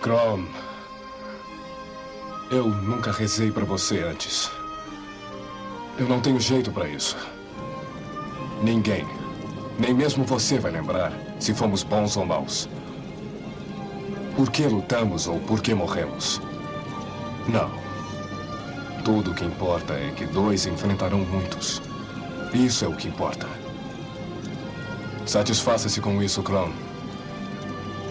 [0.01, 0.43] Crom.
[2.51, 4.51] Eu nunca rezei pra você antes.
[5.97, 7.15] Eu não tenho jeito pra isso.
[8.61, 9.07] Ninguém,
[9.79, 12.67] nem mesmo você vai lembrar se fomos bons ou maus.
[14.35, 16.41] Por que lutamos ou por que morremos?
[17.47, 17.71] Não.
[19.05, 21.81] Tudo o que importa é que dois enfrentarão muitos.
[22.53, 23.47] Isso é o que importa.
[25.25, 26.69] Satisfaça-se com isso, Crom.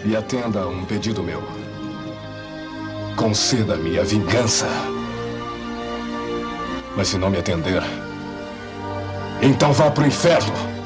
[0.03, 1.60] E atenda a um pedido meu.
[3.15, 4.67] Conceda-me a vingança.
[6.95, 7.81] Mas se não me atender,
[9.41, 10.80] então vá pro inferno.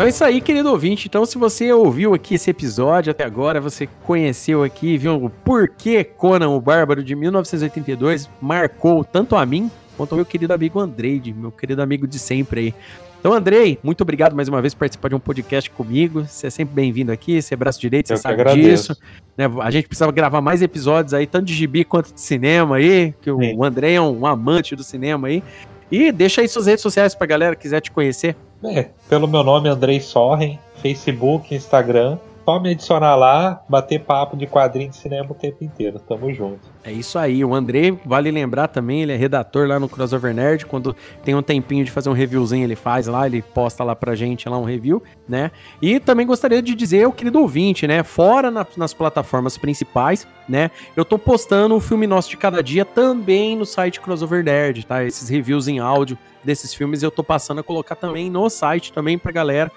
[0.00, 1.08] Então é isso aí, querido ouvinte.
[1.08, 6.02] Então, se você ouviu aqui esse episódio até agora, você conheceu aqui, viu o porquê
[6.02, 11.20] Conan o Bárbaro de 1982 marcou tanto a mim quanto ao meu querido amigo Andrei,
[11.36, 12.74] meu querido amigo de sempre aí.
[13.20, 16.22] Então, Andrei, muito obrigado mais uma vez por participar de um podcast comigo.
[16.26, 18.96] Você é sempre bem-vindo aqui, você é braço direito, você Eu sabe disso.
[19.36, 19.44] né?
[19.60, 23.30] A gente precisa gravar mais episódios aí, tanto de gibi quanto de cinema aí, que
[23.30, 23.54] Sim.
[23.54, 25.42] o André é um amante do cinema aí.
[25.90, 28.36] E deixa aí suas redes sociais pra galera que quiser te conhecer.
[28.64, 32.18] É, pelo meu nome, Andrei Sorren, Facebook, Instagram.
[32.44, 35.98] Só me adicionar lá, bater papo de quadrinho de cinema o tempo inteiro.
[35.98, 36.69] Tamo junto.
[36.82, 37.44] É isso aí.
[37.44, 40.64] O André, vale lembrar também, ele é redator lá no Crossover Nerd.
[40.64, 44.14] Quando tem um tempinho de fazer um reviewzinho, ele faz lá, ele posta lá pra
[44.14, 45.50] gente lá um review, né?
[45.82, 48.02] E também gostaria de dizer ao querido ouvinte, né?
[48.02, 50.70] Fora na, nas plataformas principais, né?
[50.96, 55.04] Eu tô postando o filme nosso de cada dia também no site Crossover Nerd, tá?
[55.04, 59.18] Esses reviews em áudio desses filmes eu tô passando a colocar também no site também
[59.18, 59.70] pra galera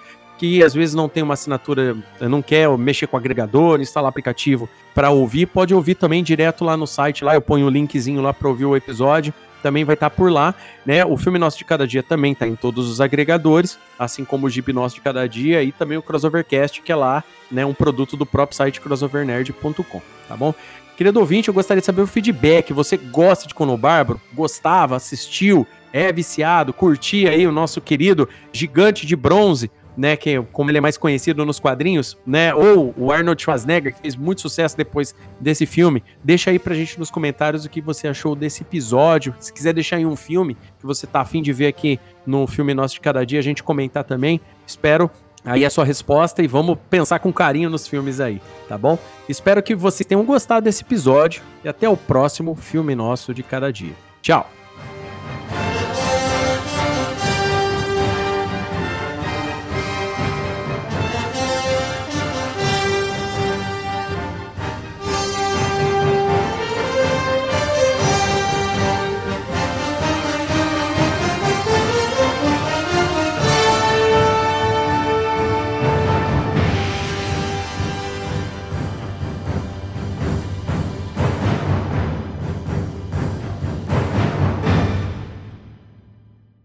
[0.43, 5.09] que às vezes não tem uma assinatura, não quer mexer com agregador, instalar aplicativo para
[5.09, 8.49] ouvir, pode ouvir também direto lá no site, lá eu ponho o linkzinho lá para
[8.49, 10.53] ouvir o episódio, também vai estar tá por lá,
[10.85, 11.05] né?
[11.05, 14.49] O filme nosso de cada dia também está em todos os agregadores, assim como o
[14.49, 18.17] Jeep nosso de cada dia e também o Crossovercast, que é lá, né, um produto
[18.17, 20.53] do próprio site crossovernerd.com, tá bom?
[20.97, 22.73] Querido ouvinte, eu gostaria de saber o feedback.
[22.73, 24.19] Você gosta de Conan Bárbaro?
[24.33, 24.97] Gostava?
[24.97, 25.65] Assistiu?
[25.93, 26.73] É viciado?
[26.73, 29.71] Curtia aí o nosso querido gigante de bronze?
[29.95, 34.01] Né, que como ele é mais conhecido nos quadrinhos, né, ou o Arnold Schwarzenegger, que
[34.01, 38.07] fez muito sucesso depois desse filme, deixa aí pra gente nos comentários o que você
[38.07, 39.35] achou desse episódio.
[39.39, 42.73] Se quiser deixar aí um filme que você tá afim de ver aqui no filme
[42.73, 44.39] Nosso de Cada Dia, a gente comentar também.
[44.65, 45.09] Espero
[45.45, 48.97] aí a sua resposta e vamos pensar com carinho nos filmes aí, tá bom?
[49.27, 53.71] Espero que vocês tenham gostado desse episódio e até o próximo filme nosso de cada
[53.71, 53.93] dia.
[54.21, 54.62] Tchau!